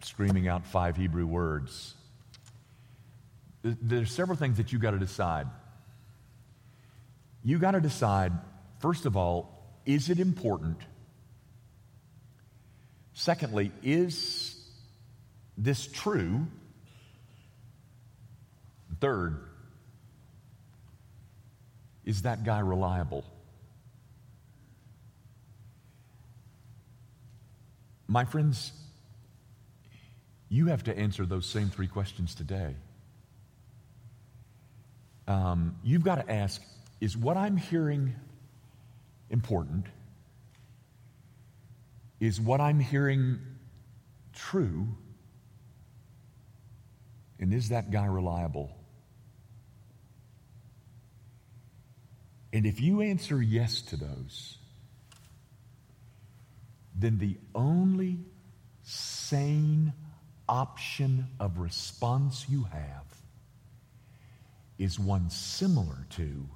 screaming 0.03 0.49
out 0.49 0.66
five 0.66 0.96
Hebrew 0.96 1.27
words, 1.27 1.94
there's 3.62 4.11
several 4.11 4.37
things 4.37 4.57
that 4.57 4.72
you 4.72 4.79
got 4.79 4.92
to 4.92 4.99
decide. 4.99 5.46
You 7.42 7.59
got 7.59 7.72
to 7.72 7.81
decide, 7.81 8.33
first 8.81 9.05
of 9.05 9.16
all, 9.16 9.56
is 9.87 10.11
it 10.11 10.18
important? 10.18 10.79
Secondly, 13.14 13.72
is 13.83 14.62
this 15.57 15.87
true? 15.87 16.46
Third, 19.01 19.38
is 22.05 22.22
that 22.22 22.44
guy 22.44 22.61
reliable? 22.61 23.25
My 28.09 28.25
friends, 28.25 28.72
you 30.49 30.66
have 30.66 30.85
to 30.85 30.96
answer 30.96 31.27
those 31.27 31.46
same 31.46 31.68
three 31.68 31.88
questions 31.88 32.35
today. 32.35 32.75
Um, 35.29 35.77
you've 35.83 36.05
got 36.05 36.27
to 36.27 36.33
ask 36.33 36.62
is 37.01 37.16
what 37.16 37.37
I'm 37.37 37.57
hearing 37.57 38.14
important? 39.31 39.87
Is 42.21 42.41
what 42.41 42.61
I'm 42.61 42.81
hearing 42.81 43.39
true? 44.33 44.89
And 47.39 47.53
is 47.53 47.69
that 47.71 47.91
guy 47.91 48.07
reliable? 48.07 48.71
And 52.53 52.65
if 52.65 52.81
you 52.81 53.03
answer 53.03 53.43
yes 53.43 53.83
to 53.83 53.97
those, 53.97 54.57
then 56.95 57.19
the 57.19 57.37
only 57.55 58.19
sane 58.83 59.93
option 60.49 61.27
of 61.39 61.59
response 61.59 62.47
you 62.49 62.65
have 62.65 63.05
is 64.79 64.99
one 64.99 65.29
similar 65.29 66.07
to 66.11 66.49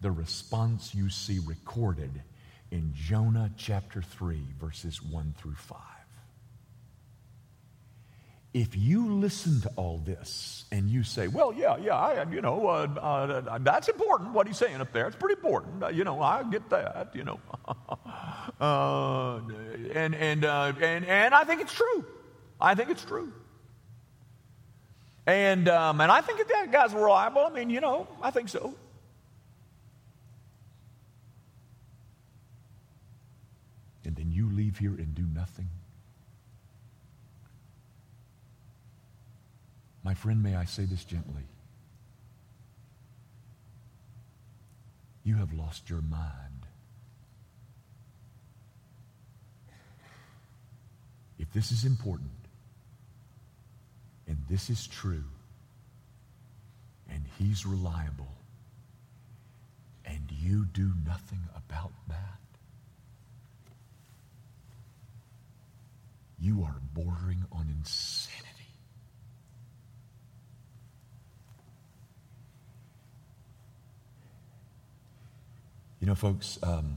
the 0.00 0.10
response 0.10 0.94
you 0.94 1.10
see 1.10 1.38
recorded 1.38 2.22
in 2.70 2.92
Jonah 2.94 3.50
chapter 3.56 4.00
3, 4.02 4.40
verses 4.58 5.02
1 5.02 5.34
through 5.38 5.54
5 5.54 5.78
if 8.52 8.76
you 8.76 9.14
listen 9.14 9.60
to 9.60 9.70
all 9.76 9.98
this 9.98 10.64
and 10.72 10.90
you 10.90 11.04
say, 11.04 11.28
well, 11.28 11.52
yeah, 11.54 11.76
yeah, 11.76 11.94
I, 11.94 12.28
you 12.30 12.40
know, 12.40 12.66
uh, 12.66 12.88
uh, 13.00 13.58
that's 13.58 13.88
important, 13.88 14.32
what 14.32 14.48
he's 14.48 14.56
saying 14.56 14.80
up 14.80 14.92
there. 14.92 15.06
It's 15.06 15.16
pretty 15.16 15.36
important. 15.36 15.84
Uh, 15.84 15.88
you 15.88 16.02
know, 16.02 16.20
I 16.20 16.42
get 16.42 16.68
that, 16.70 17.10
you 17.14 17.24
know. 17.24 17.40
Uh, 18.60 19.40
and, 19.94 20.14
and, 20.14 20.44
uh, 20.44 20.72
and, 20.82 21.06
and 21.06 21.34
I 21.34 21.44
think 21.44 21.62
it's 21.62 21.72
true. 21.72 22.04
I 22.60 22.74
think 22.74 22.90
it's 22.90 23.04
true. 23.04 23.32
And, 25.26 25.66
um, 25.68 26.00
and 26.00 26.12
I 26.12 26.20
think 26.20 26.46
that 26.46 26.70
guy's 26.70 26.92
reliable. 26.92 27.46
I 27.46 27.50
mean, 27.50 27.70
you 27.70 27.80
know, 27.80 28.06
I 28.20 28.30
think 28.30 28.50
so. 28.50 28.74
And 34.04 34.14
then 34.14 34.30
you 34.30 34.50
leave 34.70 34.78
here 34.78 34.94
and 34.94 35.14
do 35.14 35.24
nothing. 35.34 35.68
My 40.04 40.14
friend, 40.14 40.42
may 40.42 40.54
I 40.54 40.64
say 40.64 40.84
this 40.84 41.04
gently? 41.04 41.42
You 45.24 45.36
have 45.36 45.52
lost 45.52 45.90
your 45.90 46.00
mind. 46.02 46.66
If 51.38 51.52
this 51.52 51.72
is 51.72 51.84
important, 51.84 52.30
and 54.28 54.38
this 54.48 54.70
is 54.70 54.86
true, 54.86 55.24
and 57.10 57.24
he's 57.38 57.66
reliable, 57.66 58.34
and 60.04 60.20
you 60.30 60.40
you 60.50 60.64
do 60.64 60.92
nothing 61.06 61.38
about 61.56 61.92
that? 62.08 62.49
You 66.40 66.62
are 66.62 66.76
bordering 66.94 67.44
on 67.52 67.68
insanity. 67.68 68.48
You 76.00 76.06
know, 76.06 76.14
folks, 76.14 76.58
um, 76.62 76.96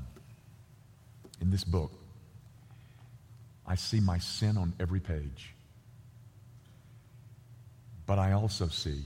in 1.41 1.51
this 1.51 1.65
book, 1.65 1.91
I 3.67 3.75
see 3.75 3.99
my 3.99 4.17
sin 4.19 4.57
on 4.57 4.73
every 4.79 5.01
page. 5.01 5.53
But 8.05 8.19
I 8.19 8.31
also 8.31 8.69
see 8.69 9.03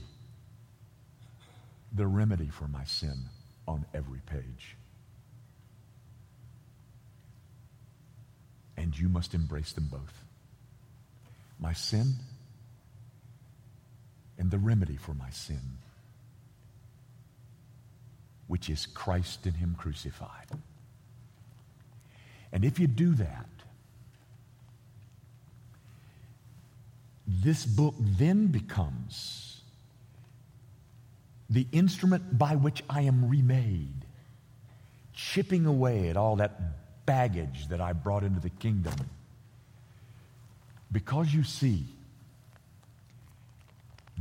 the 1.92 2.06
remedy 2.06 2.48
for 2.48 2.68
my 2.68 2.84
sin 2.84 3.24
on 3.66 3.84
every 3.92 4.20
page. 4.26 4.76
And 8.76 8.96
you 8.96 9.08
must 9.08 9.34
embrace 9.34 9.72
them 9.72 9.88
both 9.90 10.27
my 11.60 11.72
sin 11.72 12.14
and 14.38 14.50
the 14.50 14.58
remedy 14.58 14.96
for 14.96 15.14
my 15.14 15.30
sin, 15.30 15.78
which 18.46 18.70
is 18.70 18.86
Christ 18.86 19.46
in 19.46 19.54
Him 19.54 19.74
crucified. 19.78 20.48
And 22.52 22.64
if 22.64 22.78
you 22.78 22.86
do 22.86 23.14
that, 23.14 23.46
this 27.26 27.66
book 27.66 27.94
then 27.98 28.46
becomes 28.46 29.60
the 31.50 31.66
instrument 31.72 32.38
by 32.38 32.56
which 32.56 32.82
I 32.88 33.02
am 33.02 33.28
remade, 33.28 34.04
chipping 35.12 35.66
away 35.66 36.08
at 36.08 36.16
all 36.16 36.36
that 36.36 37.06
baggage 37.06 37.68
that 37.68 37.80
I 37.80 37.92
brought 37.92 38.22
into 38.22 38.40
the 38.40 38.50
kingdom. 38.50 38.94
Because 40.90 41.32
you 41.32 41.44
see, 41.44 41.84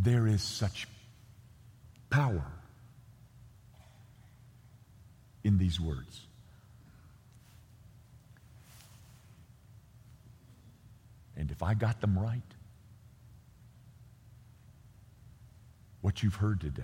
there 0.01 0.27
is 0.27 0.41
such 0.41 0.88
power 2.10 2.45
in 5.43 5.58
these 5.58 5.80
words. 5.80 6.21
And 11.38 11.51
if 11.51 11.63
I 11.63 11.73
got 11.73 12.01
them 12.01 12.17
right, 12.17 12.41
what 16.01 16.23
you've 16.23 16.36
heard 16.36 16.60
today 16.60 16.84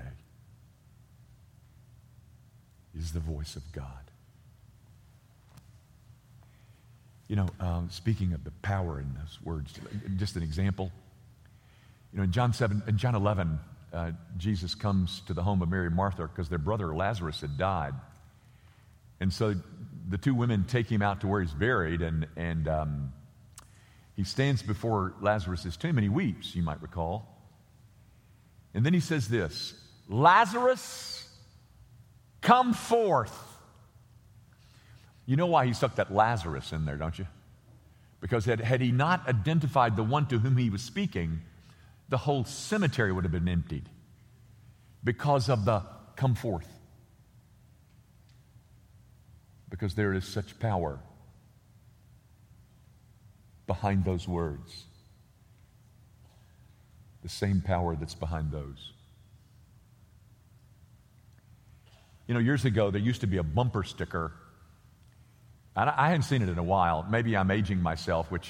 is 2.95 3.11
the 3.11 3.19
voice 3.19 3.55
of 3.55 3.71
God. 3.71 4.12
You 7.33 7.37
know, 7.37 7.49
um, 7.59 7.89
speaking 7.89 8.33
of 8.33 8.43
the 8.43 8.51
power 8.61 8.99
in 8.99 9.11
those 9.15 9.39
words, 9.43 9.73
just 10.17 10.35
an 10.35 10.43
example. 10.43 10.91
You 12.11 12.17
know, 12.17 12.25
in 12.25 12.31
John 12.31 12.53
7, 12.53 12.83
in 12.85 12.95
John 12.99 13.15
11, 13.15 13.59
uh, 13.91 14.11
Jesus 14.37 14.75
comes 14.75 15.21
to 15.21 15.33
the 15.33 15.41
home 15.41 15.63
of 15.63 15.69
Mary 15.69 15.87
and 15.87 15.95
Martha 15.95 16.27
because 16.27 16.47
their 16.47 16.59
brother 16.59 16.93
Lazarus 16.93 17.41
had 17.41 17.57
died. 17.57 17.95
And 19.19 19.33
so 19.33 19.55
the 20.07 20.19
two 20.19 20.35
women 20.35 20.65
take 20.65 20.87
him 20.87 21.01
out 21.01 21.21
to 21.21 21.27
where 21.27 21.41
he's 21.41 21.55
buried, 21.55 22.03
and, 22.03 22.27
and 22.35 22.67
um, 22.67 23.13
he 24.15 24.23
stands 24.25 24.61
before 24.61 25.15
Lazarus' 25.19 25.75
tomb 25.75 25.97
and 25.97 26.03
he 26.03 26.09
weeps, 26.09 26.55
you 26.55 26.61
might 26.61 26.83
recall. 26.83 27.35
And 28.75 28.85
then 28.85 28.93
he 28.93 28.99
says 28.99 29.27
this 29.27 29.73
Lazarus, 30.07 31.27
come 32.41 32.75
forth. 32.75 33.52
You 35.25 35.35
know 35.35 35.47
why 35.47 35.65
he 35.65 35.73
stuck 35.73 35.95
that 35.95 36.13
Lazarus 36.13 36.71
in 36.71 36.85
there, 36.85 36.97
don't 36.97 37.17
you? 37.17 37.27
Because 38.19 38.45
had, 38.45 38.59
had 38.59 38.81
he 38.81 38.91
not 38.91 39.27
identified 39.27 39.95
the 39.95 40.03
one 40.03 40.27
to 40.27 40.39
whom 40.39 40.57
he 40.57 40.69
was 40.69 40.81
speaking, 40.81 41.41
the 42.09 42.17
whole 42.17 42.43
cemetery 42.45 43.11
would 43.11 43.23
have 43.23 43.31
been 43.31 43.47
emptied 43.47 43.89
because 45.03 45.49
of 45.49 45.65
the 45.65 45.83
come 46.15 46.35
forth. 46.35 46.67
Because 49.69 49.95
there 49.95 50.13
is 50.13 50.25
such 50.25 50.59
power 50.59 50.99
behind 53.65 54.05
those 54.05 54.27
words. 54.27 54.83
The 57.23 57.29
same 57.29 57.61
power 57.61 57.95
that's 57.95 58.15
behind 58.15 58.51
those. 58.51 58.91
You 62.27 62.33
know, 62.33 62.39
years 62.39 62.65
ago, 62.65 62.91
there 62.91 63.01
used 63.01 63.21
to 63.21 63.27
be 63.27 63.37
a 63.37 63.43
bumper 63.43 63.83
sticker. 63.83 64.33
I 65.75 66.07
hadn't 66.07 66.23
seen 66.23 66.41
it 66.43 66.49
in 66.49 66.57
a 66.57 66.63
while. 66.63 67.05
Maybe 67.09 67.35
I'm 67.35 67.49
aging 67.49 67.81
myself, 67.81 68.29
which 68.29 68.49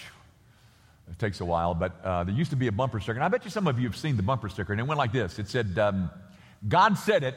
it 1.09 1.19
takes 1.19 1.39
a 1.39 1.45
while, 1.45 1.73
but 1.73 2.03
uh, 2.03 2.23
there 2.23 2.33
used 2.33 2.51
to 2.51 2.57
be 2.57 2.67
a 2.67 2.71
bumper 2.71 2.99
sticker. 2.99 3.17
And 3.17 3.23
I 3.23 3.27
bet 3.29 3.45
you 3.45 3.51
some 3.51 3.67
of 3.67 3.79
you 3.79 3.87
have 3.87 3.95
seen 3.95 4.17
the 4.17 4.23
bumper 4.23 4.49
sticker, 4.49 4.73
and 4.73 4.79
it 4.79 4.85
went 4.85 4.97
like 4.97 5.11
this 5.11 5.39
It 5.39 5.47
said, 5.47 5.77
um, 5.79 6.09
God 6.67 6.97
said 6.97 7.23
it, 7.23 7.35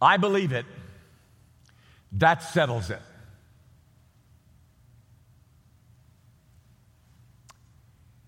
I 0.00 0.16
believe 0.16 0.52
it, 0.52 0.66
that 2.12 2.42
settles 2.42 2.90
it. 2.90 3.00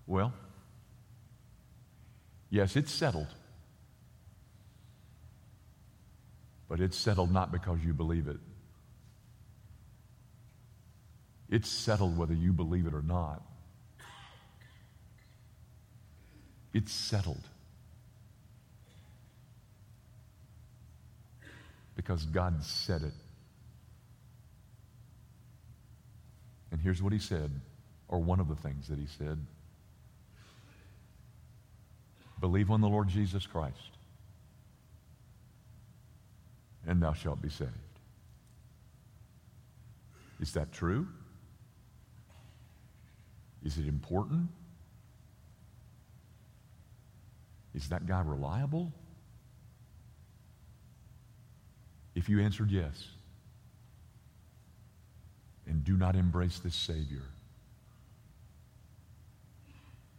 Well, 0.07 0.33
yes, 2.49 2.75
it's 2.75 2.91
settled. 2.91 3.27
But 6.67 6.79
it's 6.79 6.97
settled 6.97 7.31
not 7.31 7.51
because 7.51 7.79
you 7.83 7.93
believe 7.93 8.27
it. 8.27 8.37
It's 11.49 11.69
settled 11.69 12.17
whether 12.17 12.33
you 12.33 12.53
believe 12.53 12.87
it 12.87 12.93
or 12.93 13.01
not. 13.01 13.41
It's 16.73 16.91
settled. 16.91 17.47
Because 21.95 22.25
God 22.25 22.63
said 22.63 23.03
it. 23.03 23.13
And 26.71 26.81
here's 26.81 27.01
what 27.01 27.13
he 27.13 27.19
said, 27.19 27.51
or 28.09 28.19
one 28.19 28.41
of 28.41 28.49
the 28.49 28.55
things 28.55 28.89
that 28.89 28.99
he 28.99 29.07
said. 29.17 29.39
Believe 32.41 32.69
on 32.69 32.81
the 32.81 32.89
Lord 32.89 33.07
Jesus 33.07 33.47
Christ, 33.47 33.97
and 36.85 37.01
thou 37.01 37.13
shalt 37.13 37.41
be 37.41 37.49
saved. 37.49 37.71
Is 40.41 40.51
that 40.53 40.73
true? 40.73 41.07
Is 43.65 43.79
it 43.79 43.87
important? 43.87 44.47
Is 47.73 47.89
that 47.89 48.05
guy 48.05 48.21
reliable? 48.21 48.93
If 52.13 52.29
you 52.29 52.39
answered 52.39 52.71
yes, 52.71 53.07
and 55.67 55.83
do 55.83 55.97
not 55.97 56.15
embrace 56.15 56.59
this 56.59 56.75
Savior, 56.75 57.23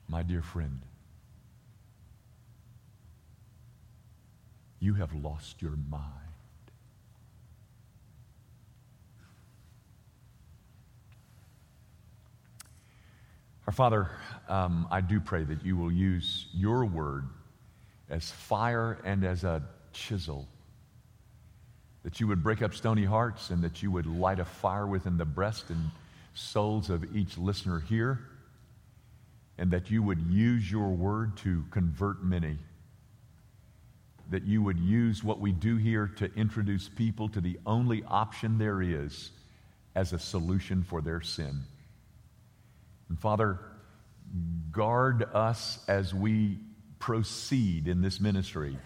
my 0.08 0.22
dear 0.22 0.42
friend, 0.42 0.82
you 4.80 4.94
have 4.94 5.14
lost 5.14 5.62
your 5.62 5.76
mind. 5.88 6.25
Our 13.66 13.72
Father, 13.72 14.10
um, 14.48 14.86
I 14.90 15.00
do 15.00 15.20
pray 15.20 15.44
that 15.44 15.64
you 15.64 15.76
will 15.76 15.90
use 15.90 16.46
your 16.52 16.84
word 16.84 17.24
as 18.08 18.30
fire 18.30 18.98
and 19.04 19.24
as 19.24 19.42
a 19.44 19.62
chisel, 19.92 20.46
that 22.04 22.20
you 22.20 22.28
would 22.28 22.42
break 22.42 22.62
up 22.62 22.74
stony 22.74 23.04
hearts 23.04 23.50
and 23.50 23.62
that 23.64 23.82
you 23.82 23.90
would 23.90 24.06
light 24.06 24.38
a 24.38 24.44
fire 24.44 24.86
within 24.86 25.16
the 25.16 25.24
breast 25.24 25.70
and 25.70 25.90
souls 26.34 26.90
of 26.90 27.16
each 27.16 27.36
listener 27.38 27.80
here, 27.80 28.20
and 29.58 29.70
that 29.70 29.90
you 29.90 30.02
would 30.02 30.20
use 30.20 30.70
your 30.70 30.90
word 30.90 31.36
to 31.38 31.64
convert 31.70 32.22
many 32.22 32.58
that 34.30 34.44
you 34.44 34.62
would 34.62 34.78
use 34.78 35.22
what 35.22 35.40
we 35.40 35.52
do 35.52 35.76
here 35.76 36.08
to 36.16 36.32
introduce 36.34 36.88
people 36.88 37.28
to 37.28 37.40
the 37.40 37.58
only 37.64 38.02
option 38.08 38.58
there 38.58 38.82
is 38.82 39.30
as 39.94 40.12
a 40.12 40.18
solution 40.18 40.82
for 40.82 41.00
their 41.00 41.20
sin. 41.20 41.62
And 43.08 43.18
Father, 43.18 43.58
guard 44.70 45.24
us 45.34 45.78
as 45.88 46.14
we 46.14 46.58
proceed 46.98 47.88
in 47.88 48.02
this 48.02 48.20
ministry, 48.20 48.76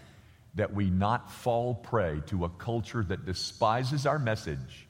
that 0.55 0.73
we 0.73 0.89
not 0.89 1.31
fall 1.31 1.75
prey 1.75 2.21
to 2.27 2.45
a 2.45 2.49
culture 2.49 3.03
that 3.03 3.25
despises 3.25 4.05
our 4.05 4.19
message, 4.19 4.87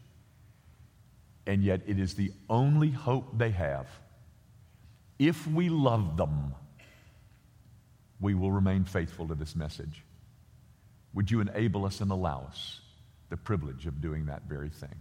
and 1.45 1.63
yet 1.63 1.81
it 1.87 1.99
is 1.99 2.15
the 2.15 2.31
only 2.49 2.89
hope 2.89 3.37
they 3.37 3.51
have. 3.51 3.87
If 5.19 5.47
we 5.47 5.69
love 5.69 6.17
them, 6.17 6.55
we 8.19 8.33
will 8.33 8.51
remain 8.51 8.85
faithful 8.85 9.27
to 9.27 9.35
this 9.35 9.55
message. 9.55 10.03
Would 11.13 11.29
you 11.29 11.41
enable 11.41 11.85
us 11.85 12.01
and 12.01 12.11
allow 12.11 12.47
us 12.49 12.81
the 13.31 13.37
privilege 13.37 13.87
of 13.87 14.01
doing 14.01 14.27
that 14.27 14.43
very 14.43 14.69
thing. 14.69 14.95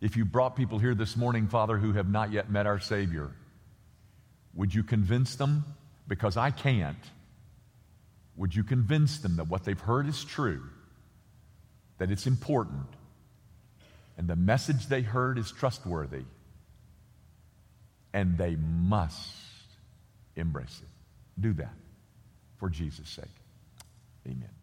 If 0.00 0.16
you 0.16 0.24
brought 0.24 0.54
people 0.56 0.78
here 0.78 0.94
this 0.94 1.16
morning, 1.16 1.48
Father, 1.48 1.76
who 1.76 1.92
have 1.92 2.08
not 2.08 2.30
yet 2.30 2.50
met 2.50 2.66
our 2.66 2.78
Savior, 2.78 3.30
would 4.54 4.74
you 4.74 4.82
convince 4.82 5.36
them? 5.36 5.64
Because 6.06 6.36
I 6.36 6.50
can't. 6.50 6.96
Would 8.36 8.54
you 8.54 8.62
convince 8.62 9.18
them 9.18 9.36
that 9.36 9.48
what 9.48 9.64
they've 9.64 9.78
heard 9.78 10.06
is 10.06 10.24
true, 10.24 10.62
that 11.98 12.10
it's 12.10 12.26
important, 12.26 12.86
and 14.16 14.28
the 14.28 14.36
message 14.36 14.86
they 14.86 15.02
heard 15.02 15.38
is 15.38 15.50
trustworthy, 15.50 16.22
and 18.12 18.38
they 18.38 18.54
must 18.56 19.32
embrace 20.36 20.80
it? 20.80 21.40
Do 21.40 21.52
that 21.54 21.74
for 22.58 22.70
Jesus' 22.70 23.08
sake. 23.08 23.24
Amen. 24.26 24.57